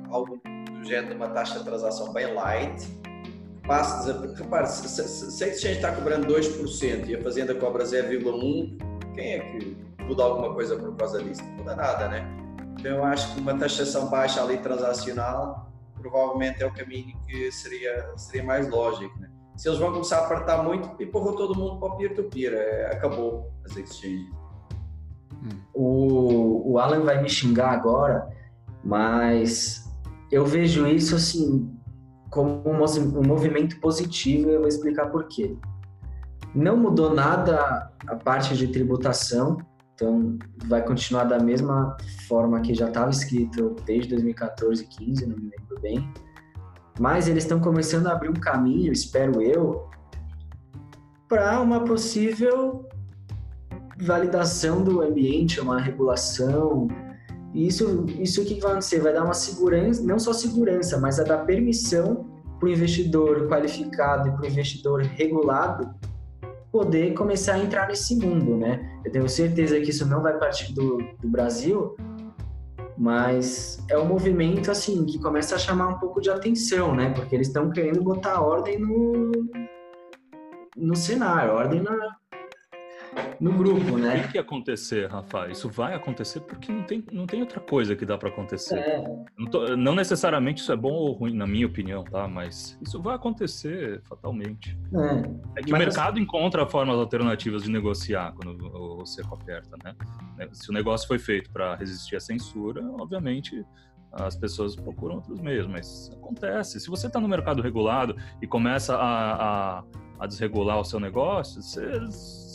algo 0.10 0.38
do 0.38 0.84
género 0.84 1.16
uma 1.16 1.30
taxa 1.30 1.60
de 1.60 1.64
transação 1.64 2.12
bem 2.12 2.34
light, 2.34 2.86
passe 3.66 4.12
repare, 4.36 4.68
se, 4.68 4.88
se, 4.90 5.32
se 5.32 5.44
a 5.44 5.48
exchange 5.48 5.76
está 5.76 5.94
cobrando 5.94 6.28
2% 6.28 7.08
e 7.08 7.16
a 7.16 7.24
fazenda 7.24 7.56
cobra 7.56 7.86
0,1%, 7.86 8.78
quem 9.16 9.34
é 9.34 9.40
que 9.40 9.78
muda 10.04 10.24
alguma 10.24 10.54
coisa 10.54 10.76
por 10.76 10.94
causa 10.98 11.24
disso? 11.24 11.42
Não 11.44 11.54
muda 11.54 11.76
nada, 11.76 12.10
né? 12.10 12.28
Então 12.78 12.98
eu 12.98 13.04
acho 13.06 13.34
que 13.34 13.40
uma 13.40 13.58
taxação 13.58 14.10
baixa 14.10 14.44
ali 14.44 14.58
transacional 14.58 15.72
provavelmente 15.98 16.62
é 16.62 16.66
o 16.66 16.74
caminho 16.74 17.18
que 17.26 17.52
seria, 17.52 18.12
seria 18.18 18.44
mais 18.44 18.70
lógico. 18.70 19.18
Né? 19.20 19.30
Se 19.56 19.70
eles 19.70 19.80
vão 19.80 19.92
começar 19.92 20.20
a 20.20 20.26
apertar 20.26 20.64
muito, 20.64 21.02
empurrou 21.02 21.34
todo 21.36 21.58
mundo 21.58 21.80
para 21.80 21.94
o 21.94 21.98
peer-to-peer, 21.98 22.54
é, 22.54 22.86
acabou 22.94 23.52
as 23.64 23.76
exchanges. 23.76 24.30
O, 25.74 26.72
o 26.74 26.80
Alan 26.80 27.02
vai 27.02 27.22
me 27.22 27.30
xingar 27.30 27.72
agora, 27.72 28.28
mas 28.84 29.90
eu 30.32 30.46
vejo 30.46 30.88
isso 30.88 31.16
assim 31.16 31.72
como 32.30 32.62
um, 32.68 32.84
um 33.20 33.24
movimento 33.24 33.80
positivo 33.80 34.50
e 34.50 34.54
eu 34.56 34.60
vou 34.60 34.68
explicar 34.68 35.10
por 35.10 35.28
quê. 35.28 35.56
Não 36.54 36.76
mudou 36.76 37.14
nada 37.14 37.92
a 38.08 38.16
parte 38.16 38.58
de 38.58 38.68
tributação, 38.68 39.58
então, 39.96 40.38
vai 40.66 40.86
continuar 40.86 41.24
da 41.24 41.40
mesma 41.40 41.96
forma 42.28 42.60
que 42.60 42.74
já 42.74 42.90
estava 42.90 43.10
escrito 43.10 43.78
desde 43.86 44.10
2014, 44.10 44.86
15, 44.86 45.26
não 45.26 45.38
me 45.38 45.52
lembro 45.58 45.82
bem. 45.82 46.14
Mas 47.00 47.28
eles 47.28 47.44
estão 47.44 47.60
começando 47.60 48.08
a 48.08 48.14
abrir 48.14 48.30
um 48.30 48.34
caminho, 48.34 48.92
espero 48.92 49.42
eu, 49.42 49.90
para 51.28 51.60
uma 51.60 51.84
possível 51.84 52.88
validação 53.98 54.84
do 54.84 55.02
ambiente, 55.02 55.60
uma 55.60 55.80
regulação. 55.80 56.88
E 57.54 57.68
isso, 57.68 58.06
isso 58.20 58.44
que 58.46 58.60
vai 58.60 58.72
acontecer? 58.72 59.00
Vai 59.00 59.14
dar 59.14 59.24
uma 59.24 59.34
segurança, 59.34 60.04
não 60.04 60.20
só 60.20 60.34
segurança, 60.34 61.00
mas 61.00 61.18
vai 61.18 61.26
dar 61.26 61.46
permissão 61.46 62.26
para 62.60 62.68
o 62.68 62.72
investidor 62.72 63.48
qualificado 63.48 64.30
e 64.30 64.32
para 64.32 64.44
o 64.44 64.48
investidor 64.48 65.02
regulado 65.02 65.94
poder 66.72 67.14
começar 67.14 67.54
a 67.54 67.60
entrar 67.60 67.88
nesse 67.88 68.18
mundo, 68.18 68.58
né? 68.58 69.00
Eu 69.06 69.12
tenho 69.12 69.30
certeza 69.30 69.80
que 69.80 69.92
isso 69.92 70.06
não 70.06 70.22
vai 70.22 70.38
partir 70.38 70.74
do, 70.74 70.98
do 71.22 71.30
Brasil, 71.30 71.96
mas 72.98 73.84
é 73.90 73.98
um 73.98 74.06
movimento 74.06 74.72
assim 74.72 75.06
que 75.06 75.20
começa 75.20 75.56
a 75.56 75.60
chamar 75.60 75.88
um 75.88 76.00
pouco 76.00 76.22
de 76.22 76.30
atenção, 76.30 76.96
né? 76.96 77.14
Porque 77.14 77.36
eles 77.36 77.48
estão 77.48 77.70
querendo 77.70 78.02
botar 78.02 78.42
ordem 78.42 78.80
no 78.80 79.32
no 80.78 80.96
cenário, 80.96 81.54
ordem 81.54 81.82
na, 81.82 82.18
no 83.40 83.52
grupo, 83.54 83.98
né? 83.98 84.26
O 84.26 84.32
que 84.32 84.38
acontecer, 84.38 85.10
Rafa? 85.10 85.48
Isso 85.50 85.70
vai 85.70 85.94
acontecer 85.94 86.40
porque 86.42 86.72
não 86.72 86.84
tem, 86.84 87.04
não 87.12 87.26
tem 87.26 87.42
outra 87.42 87.60
coisa 87.60 87.96
que 87.96 88.06
dá 88.06 88.18
para 88.18 88.30
acontecer. 88.30 88.78
É. 88.78 89.04
Não, 89.38 89.48
tô, 89.48 89.76
não, 89.76 89.96
necessariamente 89.96 90.62
isso 90.62 90.72
é 90.72 90.76
bom 90.76 90.94
ou 90.94 91.12
ruim, 91.14 91.34
na 91.34 91.46
minha 91.46 91.68
opinião, 91.68 92.04
tá? 92.04 92.28
Mas 92.28 92.78
isso 92.82 93.02
vai 93.02 93.16
acontecer 93.16 94.02
fatalmente. 94.04 94.78
É, 94.94 95.60
é 95.60 95.64
que 95.64 95.72
Mas... 95.72 95.82
o 95.82 95.86
mercado 95.86 96.20
encontra 96.20 96.66
formas 96.66 96.98
alternativas 96.98 97.64
de 97.64 97.72
negociar 97.72 98.34
quando 98.34 98.58
o 98.74 99.06
cerco 99.06 99.36
aperta, 99.36 99.78
né? 99.84 99.96
Se 100.54 100.70
o 100.70 100.74
negócio 100.74 101.08
foi 101.08 101.20
feito 101.20 101.50
para 101.52 101.76
resistir 101.76 102.16
à 102.16 102.20
censura, 102.20 102.82
obviamente 103.00 103.66
as 104.12 104.36
pessoas 104.36 104.76
procuram 104.76 105.16
outros 105.16 105.40
meios, 105.42 105.68
mas 105.68 106.10
acontece. 106.14 106.80
Se 106.80 106.90
você 106.90 107.08
está 107.08 107.20
no 107.20 107.28
mercado 107.28 107.62
regulado 107.62 108.16
e 108.42 108.48
começa 108.48 108.96
a, 108.96 109.80
a, 109.80 109.84
a 110.20 110.26
desregular 110.26 110.80
o 110.80 110.84
seu 110.84 111.00
negócio, 111.00 111.62
você 111.62 111.82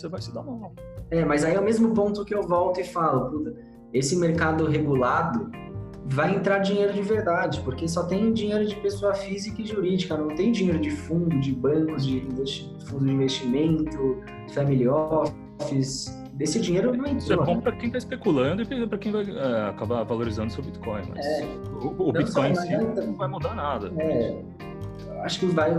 você 0.01 0.09
vai 0.09 0.21
se 0.21 0.33
dar 0.33 0.43
mal. 0.43 0.73
É, 1.11 1.25
mas 1.25 1.45
aí 1.45 1.55
é 1.55 1.61
o 1.61 1.65
mesmo 1.65 1.93
ponto 1.93 2.25
que 2.25 2.35
eu 2.35 2.43
volto 2.43 2.81
e 2.81 2.85
falo, 2.85 3.31
puta, 3.31 3.55
esse 3.93 4.17
mercado 4.17 4.67
regulado 4.67 5.51
vai 6.07 6.35
entrar 6.35 6.59
dinheiro 6.59 6.93
de 6.93 7.03
verdade, 7.03 7.61
porque 7.61 7.87
só 7.87 8.05
tem 8.05 8.33
dinheiro 8.33 8.67
de 8.67 8.75
pessoa 8.77 9.15
física 9.15 9.61
e 9.61 9.67
jurídica, 9.67 10.17
não 10.17 10.29
tem 10.29 10.51
dinheiro 10.51 10.79
de 10.79 10.91
fundo, 10.91 11.39
de 11.39 11.53
bancos, 11.53 12.07
de 12.07 12.21
fundo 12.87 13.05
de 13.05 13.13
investimento, 13.13 14.23
family 14.53 14.89
office. 14.89 16.19
Desse 16.33 16.59
dinheiro 16.59 16.97
não 16.97 17.05
entrou. 17.05 17.19
Isso 17.19 17.33
é 17.35 17.37
bom 17.37 17.61
para 17.61 17.73
quem 17.73 17.89
está 17.89 17.99
especulando 17.99 18.63
e 18.63 18.87
para 18.87 18.97
quem 18.97 19.13
vai 19.13 19.31
é, 19.31 19.69
acabar 19.69 20.03
valorizando 20.05 20.51
seu 20.51 20.65
Bitcoin. 20.65 21.03
Mas 21.11 21.27
é, 21.27 21.45
o, 21.83 22.09
o 22.09 22.13
Bitcoin 22.13 22.53
em 22.53 22.55
si 22.55 22.77
não 22.79 23.15
vai 23.15 23.29
mudar 23.29 23.55
nada. 23.55 23.93
É, 23.99 24.43
acho 25.23 25.41
que 25.41 25.47
vai 25.47 25.77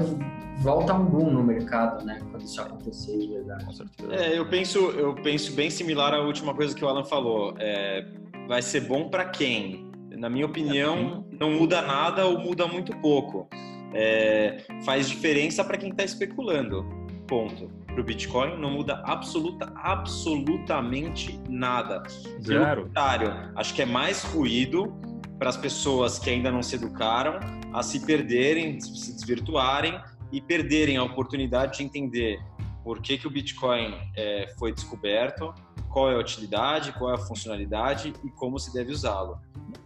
volta 0.62 0.93
um 0.93 1.06
boom 1.06 1.32
no 1.32 1.43
mercado, 1.43 2.06
né? 2.06 2.19
Quando 2.30 2.43
isso 2.43 2.62
acontecer 2.62 3.17
de 3.17 3.28
verdade. 3.28 3.65
Com 3.65 3.71
certeza. 3.71 4.13
É, 4.13 4.38
eu 4.38 4.47
penso, 4.47 4.80
eu 4.91 5.15
penso 5.15 5.54
bem 5.54 5.69
similar 5.69 6.13
à 6.13 6.21
última 6.21 6.54
coisa 6.54 6.76
que 6.76 6.86
o 6.86 6.88
Alan 6.88 7.04
falou. 7.04 7.56
É, 7.60 8.06
vai 8.47 8.62
ser 8.62 8.82
bom 8.82 9.10
para 9.10 9.26
quem? 9.26 9.89
Na 10.12 10.30
minha 10.30 10.45
opinião, 10.45 11.26
não 11.32 11.52
muda 11.52 11.82
nada 11.82 12.26
ou 12.28 12.39
muda 12.39 12.67
muito 12.67 12.95
pouco. 12.97 13.47
É, 13.93 14.63
faz 14.86 15.10
diferença 15.10 15.63
para 15.63 15.78
quem 15.78 15.89
está 15.89 16.04
especulando. 16.04 16.86
Ponto. 17.28 17.69
Para 17.88 18.00
o 18.00 18.04
Bitcoin 18.04 18.58
não 18.58 18.71
muda 18.71 19.02
absoluta, 19.06 19.71
absolutamente 19.76 21.39
nada. 21.50 22.04
Zero. 22.41 22.89
Pelo 22.89 23.52
acho 23.56 23.74
que 23.74 23.82
é 23.82 23.86
mais 23.86 24.24
ruído 24.24 24.93
para 25.38 25.50
as 25.50 25.58
pessoas 25.58 26.19
que 26.19 26.30
ainda 26.30 26.52
não 26.52 26.62
se 26.62 26.76
educaram 26.76 27.39
a 27.74 27.82
se 27.82 28.06
perderem, 28.06 28.80
se 28.80 29.13
desvirtuarem 29.13 30.00
e 30.32 30.41
perderem 30.41 30.98
a 30.98 31.04
oportunidade 31.04 31.78
de 31.78 31.84
entender 31.84 32.39
por 32.84 33.00
que, 33.00 33.17
que 33.17 33.28
o 33.28 33.30
Bitcoin 33.30 33.96
é, 34.15 34.54
foi 34.58 34.74
descoberto, 34.74 35.54
qual 35.89 36.10
é 36.10 36.15
a 36.15 36.17
utilidade, 36.17 36.94
qual 36.94 37.12
é 37.12 37.15
a 37.15 37.17
funcionalidade 37.17 38.13
e 38.24 38.30
como 38.32 38.58
se 38.58 38.74
deve 38.74 38.91
usá-lo. 38.91 39.39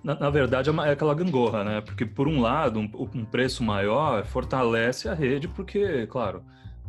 Na, 0.04 0.16
na, 0.16 0.30
verdade, 0.30 0.70
é, 0.70 0.74
é 0.74 0.92
aquela 0.92 1.14
gangorra, 1.14 1.64
né? 1.64 1.82
Porque, 1.82 2.06
por 2.06 2.28
um 2.28 2.40
lado, 2.40 2.80
um, 2.80 2.90
um 3.14 3.26
preço 3.26 3.64
maior 3.64 4.26
fortalece 4.26 5.10
a 5.10 5.14
rede, 5.14 5.48
porque, 5.48 6.08
claro, 6.08 6.44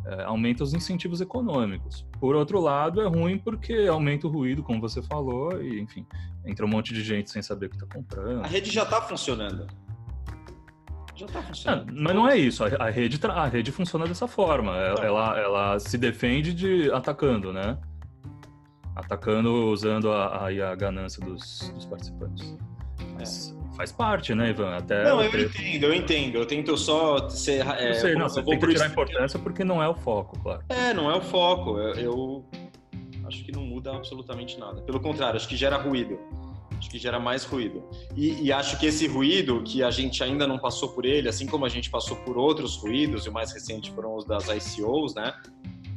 é, 0.05 0.23
aumenta 0.23 0.63
os 0.63 0.73
incentivos 0.73 1.19
econômicos. 1.19 2.05
Por 2.19 2.35
outro 2.35 2.61
lado, 2.61 3.01
é 3.01 3.07
ruim 3.07 3.37
porque 3.37 3.87
aumenta 3.89 4.27
o 4.27 4.29
ruído, 4.29 4.63
como 4.63 4.79
você 4.79 5.01
falou, 5.01 5.61
e, 5.61 5.81
enfim, 5.81 6.05
entra 6.45 6.65
um 6.65 6.69
monte 6.69 6.93
de 6.93 7.03
gente 7.03 7.29
sem 7.29 7.41
saber 7.41 7.65
o 7.65 7.69
que 7.69 7.75
está 7.75 7.87
comprando. 7.87 8.43
A 8.43 8.47
rede 8.47 8.71
já 8.71 8.83
está 8.83 9.01
funcionando. 9.01 9.67
Já 11.17 11.25
está 11.25 11.41
funcionando. 11.41 11.89
É, 11.89 11.93
mas 11.99 12.15
não 12.15 12.29
é 12.29 12.37
isso. 12.37 12.63
A, 12.63 12.89
rede, 12.89 13.19
a 13.27 13.47
rede 13.47 13.71
funciona 13.71 14.05
dessa 14.05 14.27
forma. 14.27 14.77
Ela, 14.77 15.05
ela, 15.05 15.39
ela, 15.39 15.79
se 15.79 15.97
defende 15.97 16.53
de 16.53 16.91
atacando, 16.91 17.51
né? 17.51 17.77
Atacando 18.95 19.71
usando 19.71 20.11
a, 20.11 20.47
a, 20.47 20.71
a 20.71 20.75
ganância 20.75 21.23
dos, 21.25 21.71
dos 21.73 21.85
participantes. 21.87 22.55
Mas 23.15 23.55
é. 23.73 23.75
faz 23.75 23.91
parte, 23.91 24.35
né, 24.35 24.51
Ivan? 24.51 24.77
Até 24.77 25.03
não, 25.05 25.23
eu 25.23 25.45
entendo, 25.45 25.83
eu 25.85 25.93
entendo. 25.93 26.35
Eu 26.35 26.45
tento 26.45 26.77
só 26.77 27.27
ser. 27.29 27.65
É, 27.67 27.93
sei, 27.93 28.13
não, 28.13 28.29
você 28.29 28.43
tem 28.43 28.59
que 28.59 28.67
tirar 28.67 28.87
importância 28.87 29.39
porque 29.39 29.63
não 29.63 29.81
é 29.81 29.89
o 29.89 29.95
foco, 29.95 30.39
claro. 30.39 30.61
É, 30.69 30.93
não 30.93 31.09
é 31.09 31.15
o 31.15 31.21
foco. 31.21 31.79
Eu, 31.79 31.95
eu 31.95 32.45
acho 33.25 33.43
que 33.43 33.51
não 33.51 33.63
muda 33.63 33.91
absolutamente 33.91 34.59
nada. 34.59 34.81
Pelo 34.83 34.99
contrário, 34.99 35.35
acho 35.35 35.47
que 35.47 35.55
gera 35.55 35.77
ruído 35.77 36.19
acho 36.87 36.89
que 36.89 36.97
gera 36.97 37.19
mais 37.19 37.43
ruído. 37.43 37.83
E, 38.15 38.45
e, 38.45 38.51
acho 38.51 38.79
que 38.79 38.85
esse 38.85 39.07
ruído, 39.07 39.61
que 39.63 39.83
a 39.83 39.91
gente 39.91 40.23
ainda 40.23 40.47
não 40.47 40.57
passou 40.57 40.89
por 40.89 41.05
ele, 41.05 41.27
assim 41.27 41.45
como 41.45 41.65
a 41.65 41.69
gente 41.69 41.89
passou 41.89 42.15
por 42.17 42.37
outros 42.37 42.77
ruídos, 42.77 43.25
e 43.25 43.29
o 43.29 43.33
mais 43.33 43.51
recente 43.51 43.91
foram 43.91 44.15
os 44.15 44.25
das 44.25 44.47
ICOs, 44.47 45.13
né? 45.13 45.33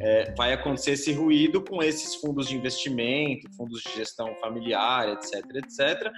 É, 0.01 0.35
vai 0.35 0.53
acontecer 0.53 0.93
esse 0.93 1.13
ruído 1.13 1.63
com 1.63 1.83
esses 1.83 2.17
fundos 2.17 2.49
de 2.49 2.57
investimento, 2.57 3.49
fundos 3.55 3.83
de 3.83 3.93
gestão 3.95 4.35
familiar, 4.41 5.11
etc, 5.11 5.45
etc. 5.57 6.11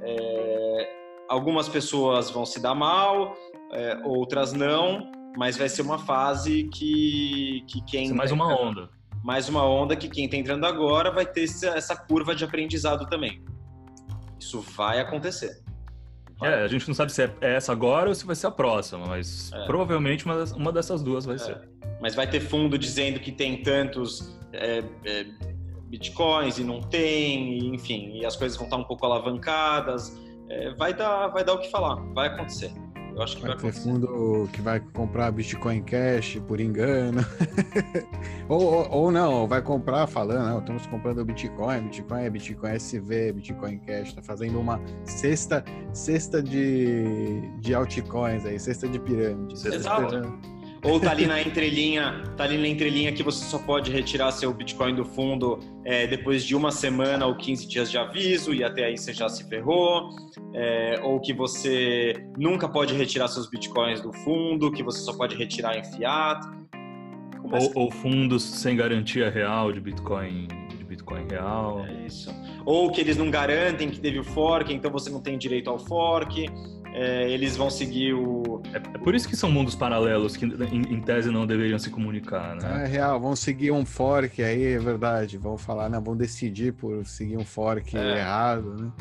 É, 0.00 0.88
algumas 1.28 1.68
pessoas 1.68 2.30
vão 2.30 2.46
se 2.46 2.60
dar 2.60 2.74
mal, 2.74 3.34
é, 3.72 4.00
outras 4.04 4.52
não, 4.52 5.10
mas 5.36 5.56
vai 5.56 5.68
ser 5.68 5.82
uma 5.82 5.98
fase 5.98 6.64
que, 6.72 7.64
que 7.68 7.84
quem... 7.84 8.12
mais 8.12 8.30
uma 8.30 8.46
onda. 8.46 8.88
Mais 9.24 9.48
uma 9.48 9.66
onda 9.66 9.96
que 9.96 10.08
quem 10.08 10.26
está 10.26 10.36
entrando 10.36 10.64
agora 10.64 11.10
vai 11.10 11.26
ter 11.26 11.42
essa 11.42 11.96
curva 11.96 12.34
de 12.36 12.44
aprendizado 12.44 13.06
também. 13.08 13.42
Isso 14.44 14.60
vai 14.60 15.00
acontecer. 15.00 15.62
Vai. 16.38 16.52
É, 16.52 16.64
a 16.64 16.68
gente 16.68 16.86
não 16.86 16.94
sabe 16.94 17.12
se 17.12 17.22
é 17.22 17.30
essa 17.40 17.72
agora 17.72 18.08
ou 18.10 18.14
se 18.14 18.26
vai 18.26 18.36
ser 18.36 18.46
a 18.46 18.50
próxima, 18.50 19.06
mas 19.06 19.50
é. 19.52 19.64
provavelmente 19.64 20.26
uma, 20.26 20.44
uma 20.54 20.70
dessas 20.70 21.02
duas 21.02 21.24
vai 21.24 21.36
é. 21.36 21.38
ser. 21.38 21.68
Mas 22.00 22.14
vai 22.14 22.28
ter 22.28 22.40
fundo 22.40 22.76
dizendo 22.76 23.18
que 23.20 23.32
tem 23.32 23.62
tantos 23.62 24.36
é, 24.52 24.84
é, 25.04 25.26
bitcoins 25.86 26.58
e 26.58 26.64
não 26.64 26.82
tem, 26.82 27.58
e, 27.58 27.68
enfim, 27.68 28.18
e 28.18 28.26
as 28.26 28.36
coisas 28.36 28.58
vão 28.58 28.66
estar 28.66 28.76
um 28.76 28.84
pouco 28.84 29.06
alavancadas. 29.06 30.14
É, 30.50 30.74
vai, 30.74 30.92
dar, 30.92 31.28
vai 31.28 31.42
dar 31.42 31.54
o 31.54 31.58
que 31.58 31.70
falar, 31.70 31.94
vai 32.12 32.28
acontecer. 32.28 32.70
Eu 33.14 33.22
acho 33.22 33.36
que 33.36 33.42
vai, 33.42 33.56
vai 33.56 33.70
ter 33.70 33.72
fundo 33.72 34.48
que 34.52 34.60
vai 34.60 34.80
comprar 34.80 35.30
Bitcoin 35.30 35.82
Cash 35.82 36.40
por 36.48 36.60
engano. 36.60 37.24
ou, 38.48 38.62
ou, 38.62 38.90
ou, 38.90 39.12
não, 39.12 39.46
vai 39.46 39.62
comprar 39.62 40.06
falando, 40.08 40.48
não, 40.48 40.58
estamos 40.58 40.86
comprando 40.86 41.24
Bitcoin, 41.24 41.82
Bitcoin 41.82 42.22
é 42.22 42.30
Bitcoin 42.30 42.72
SV, 42.72 43.32
Bitcoin 43.34 43.78
Cash, 43.78 44.14
tá 44.14 44.22
fazendo 44.22 44.58
uma 44.58 44.80
cesta, 45.04 45.64
cesta 45.92 46.42
de, 46.42 47.40
de 47.60 47.74
altcoins 47.74 48.44
aí, 48.44 48.58
cesta 48.58 48.88
de 48.88 48.98
pirâmide. 48.98 49.58
Cesta 49.58 49.76
Exato. 49.76 50.02
De 50.02 50.08
pirâmide. 50.08 50.53
Ou 50.84 51.00
tá 51.00 51.12
ali 51.12 51.26
na 51.26 51.40
entrelinha, 51.40 52.22
tá 52.36 52.44
ali 52.44 52.58
na 52.58 52.68
entrelinha 52.68 53.10
que 53.10 53.22
você 53.22 53.42
só 53.46 53.58
pode 53.58 53.90
retirar 53.90 54.30
seu 54.32 54.52
Bitcoin 54.52 54.94
do 54.94 55.02
fundo 55.02 55.58
é, 55.82 56.06
depois 56.06 56.44
de 56.44 56.54
uma 56.54 56.70
semana 56.70 57.24
ou 57.24 57.34
15 57.34 57.66
dias 57.66 57.90
de 57.90 57.96
aviso 57.96 58.52
e 58.52 58.62
até 58.62 58.84
aí 58.84 58.98
você 58.98 59.14
já 59.14 59.26
se 59.30 59.48
ferrou. 59.48 60.10
É, 60.52 61.00
ou 61.02 61.18
que 61.20 61.32
você 61.32 62.14
nunca 62.36 62.68
pode 62.68 62.94
retirar 62.94 63.28
seus 63.28 63.48
Bitcoins 63.48 64.02
do 64.02 64.12
fundo, 64.12 64.70
que 64.70 64.82
você 64.82 65.00
só 65.00 65.14
pode 65.14 65.34
retirar 65.36 65.76
em 65.76 65.84
fiat. 65.84 66.46
Ou, 67.42 67.84
ou, 67.84 67.90
fundos 67.90 68.42
sem 68.42 68.76
garantia 68.76 69.30
real 69.30 69.72
de 69.72 69.80
Bitcoin, 69.80 70.48
Bitcoin 70.86 71.26
real. 71.30 71.84
É 71.86 72.06
isso. 72.06 72.30
Ou 72.64 72.90
que 72.90 73.00
eles 73.00 73.16
não 73.16 73.30
garantem 73.30 73.88
que 73.88 73.98
teve 73.98 74.18
o 74.18 74.24
fork, 74.24 74.72
então 74.72 74.90
você 74.90 75.10
não 75.10 75.20
tem 75.20 75.36
direito 75.38 75.70
ao 75.70 75.78
fork 75.78 76.46
é, 76.94 77.28
eles 77.28 77.56
vão 77.56 77.68
seguir 77.68 78.14
o. 78.14 78.62
É, 78.72 78.76
é, 78.76 78.98
por 78.98 79.16
isso 79.16 79.28
que 79.28 79.34
são 79.34 79.50
mundos 79.50 79.74
paralelos 79.74 80.36
que, 80.36 80.44
em, 80.44 80.94
em, 80.94 81.00
tese, 81.00 81.28
não 81.28 81.44
deveriam 81.44 81.76
se 81.76 81.90
comunicar, 81.90 82.54
né? 82.54 82.84
É 82.84 82.86
real, 82.86 83.20
vão 83.20 83.34
seguir 83.34 83.72
um 83.72 83.84
fork 83.84 84.40
aí, 84.40 84.74
é 84.74 84.78
verdade. 84.78 85.36
Vão 85.36 85.58
falar, 85.58 85.88
não, 85.88 86.00
vão 86.00 86.16
decidir 86.16 86.72
por 86.72 87.04
seguir 87.04 87.36
um 87.36 87.44
fork 87.44 87.96
é. 87.96 88.18
errado, 88.18 88.76
né? 88.80 88.92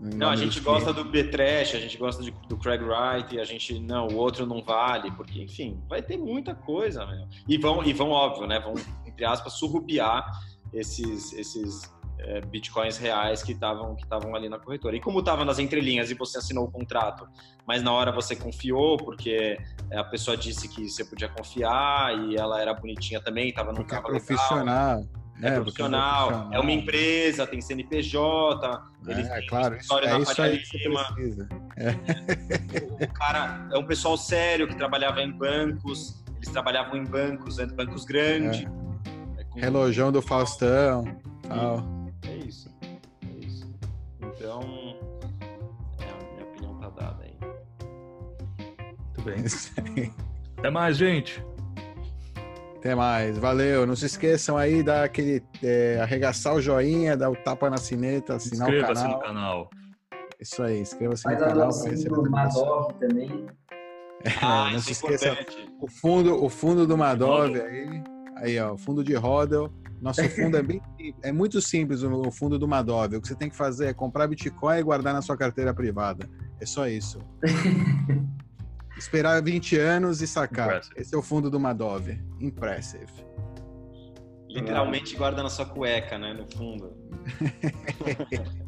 Não, 0.00 0.30
a 0.30 0.36
gente 0.36 0.60
gosta 0.60 0.92
do 0.92 1.04
B-Trash, 1.04 1.74
a 1.74 1.80
gente 1.80 1.98
gosta 1.98 2.22
de, 2.22 2.32
do 2.48 2.56
Craig 2.56 2.80
Wright, 2.82 3.34
e 3.34 3.40
a 3.40 3.44
gente, 3.44 3.78
não, 3.80 4.06
o 4.06 4.16
outro 4.16 4.46
não 4.46 4.62
vale, 4.62 5.10
porque, 5.10 5.42
enfim, 5.42 5.82
vai 5.88 6.00
ter 6.00 6.16
muita 6.16 6.54
coisa, 6.54 7.04
meu. 7.04 7.26
E 7.48 7.58
vão, 7.58 7.84
e 7.84 7.92
vão 7.92 8.10
óbvio, 8.10 8.46
né? 8.46 8.60
Vão, 8.60 8.74
entre 9.04 9.24
aspas, 9.24 9.54
surrupiar 9.54 10.24
esses, 10.72 11.32
esses 11.32 11.92
é, 12.20 12.40
bitcoins 12.40 12.98
reais 12.98 13.42
que 13.42 13.52
estavam 13.52 13.94
que 13.94 14.02
estavam 14.02 14.34
ali 14.34 14.48
na 14.48 14.58
corretora. 14.58 14.96
E 14.96 15.00
como 15.00 15.20
estava 15.20 15.44
nas 15.44 15.58
entrelinhas 15.58 16.10
e 16.10 16.14
você 16.14 16.38
assinou 16.38 16.64
o 16.64 16.70
contrato, 16.70 17.26
mas 17.66 17.82
na 17.82 17.92
hora 17.92 18.12
você 18.12 18.34
confiou 18.34 18.96
porque 18.96 19.58
a 19.92 20.04
pessoa 20.04 20.36
disse 20.36 20.68
que 20.68 20.88
você 20.88 21.04
podia 21.04 21.28
confiar 21.28 22.16
e 22.18 22.36
ela 22.36 22.60
era 22.60 22.74
bonitinha 22.74 23.20
também, 23.20 23.48
estava 23.48 23.72
no 23.72 23.84
carro 23.84 24.08
é 24.08 24.10
profissional. 24.10 25.04
É, 25.40 25.48
é, 25.48 25.52
profissional, 25.52 26.48
é 26.52 26.58
uma 26.58 26.72
empresa, 26.72 27.46
tem 27.46 27.60
CNPJ, 27.60 28.82
eles 29.06 29.28
é, 29.28 29.46
claro, 29.46 29.76
história 29.76 30.08
é 30.08 30.42
aí 30.42 30.58
que 30.58 30.78
precisa. 30.78 31.48
É. 31.76 33.04
O 33.04 33.12
cara 33.12 33.68
é 33.72 33.78
um 33.78 33.86
pessoal 33.86 34.16
sério 34.16 34.66
que 34.66 34.74
trabalhava 34.74 35.22
em 35.22 35.30
bancos, 35.30 36.24
eles 36.36 36.48
trabalhavam 36.48 36.96
em 36.96 37.04
bancos, 37.04 37.58
bancos 37.72 38.04
grandes. 38.04 38.66
É. 39.56 39.60
Relojão 39.60 40.10
do 40.10 40.20
Faustão, 40.20 41.04
tal. 41.42 41.97
Então, 44.20 44.60
é, 46.00 46.04
a 46.04 46.32
minha 46.32 46.44
opinião 46.44 46.74
tá 46.78 46.88
dada 46.90 47.24
aí. 47.24 47.36
Muito 49.04 49.22
bem. 49.22 50.12
Até 50.58 50.70
mais, 50.70 50.96
gente. 50.96 51.44
Até 52.76 52.94
mais, 52.94 53.36
valeu. 53.36 53.86
Não 53.86 53.96
se 53.96 54.06
esqueçam 54.06 54.56
aí 54.56 54.82
da 54.82 55.04
aquele 55.04 55.42
é, 55.62 55.98
arregaçar 56.00 56.54
o 56.54 56.60
joinha, 56.60 57.16
dar 57.16 57.30
o 57.30 57.36
tapa 57.36 57.68
na 57.68 57.76
sineta, 57.76 58.36
assinar 58.36 58.68
o 58.68 58.80
canal. 58.80 59.08
no 59.08 59.18
canal. 59.18 59.70
Isso 60.40 60.62
aí, 60.62 60.80
inscreva-se 60.80 61.28
no 61.28 61.36
canal 61.36 61.68
para 61.68 61.90
receber 61.90 62.30
Madov 62.30 62.92
também. 62.94 63.46
É, 64.24 64.30
ah, 64.40 64.70
não 64.72 64.78
se 64.78 64.90
é 64.90 64.92
esqueça 64.92 65.36
o 65.80 65.88
fundo, 65.88 66.42
o 66.42 66.48
fundo 66.48 66.86
do 66.86 66.96
Madov 66.96 67.54
aí, 67.60 68.02
aí 68.36 68.58
ó, 68.58 68.72
o 68.72 68.78
fundo 68.78 69.02
de 69.02 69.14
Rodel 69.14 69.72
nosso 70.00 70.22
fundo 70.30 70.56
é 70.56 70.62
bem 70.62 70.80
é 71.22 71.32
muito 71.32 71.60
simples 71.60 72.02
o 72.02 72.30
fundo 72.30 72.58
do 72.58 72.68
Madov. 72.68 73.14
O 73.16 73.20
que 73.20 73.28
você 73.28 73.34
tem 73.34 73.48
que 73.50 73.56
fazer 73.56 73.86
é 73.86 73.94
comprar 73.94 74.26
Bitcoin 74.26 74.78
e 74.78 74.82
guardar 74.82 75.12
na 75.12 75.22
sua 75.22 75.36
carteira 75.36 75.74
privada. 75.74 76.28
É 76.60 76.66
só 76.66 76.86
isso. 76.86 77.20
Esperar 78.98 79.42
20 79.42 79.76
anos 79.78 80.20
e 80.20 80.26
sacar. 80.26 80.68
Impressive. 80.68 81.00
Esse 81.00 81.14
é 81.14 81.18
o 81.18 81.22
fundo 81.22 81.50
do 81.50 81.60
Madov. 81.60 82.08
Impressive. 82.40 83.12
Literalmente 84.48 85.14
guarda 85.14 85.42
na 85.42 85.50
sua 85.50 85.66
cueca, 85.66 86.18
né? 86.18 86.32
No 86.34 86.46
fundo. 86.56 86.96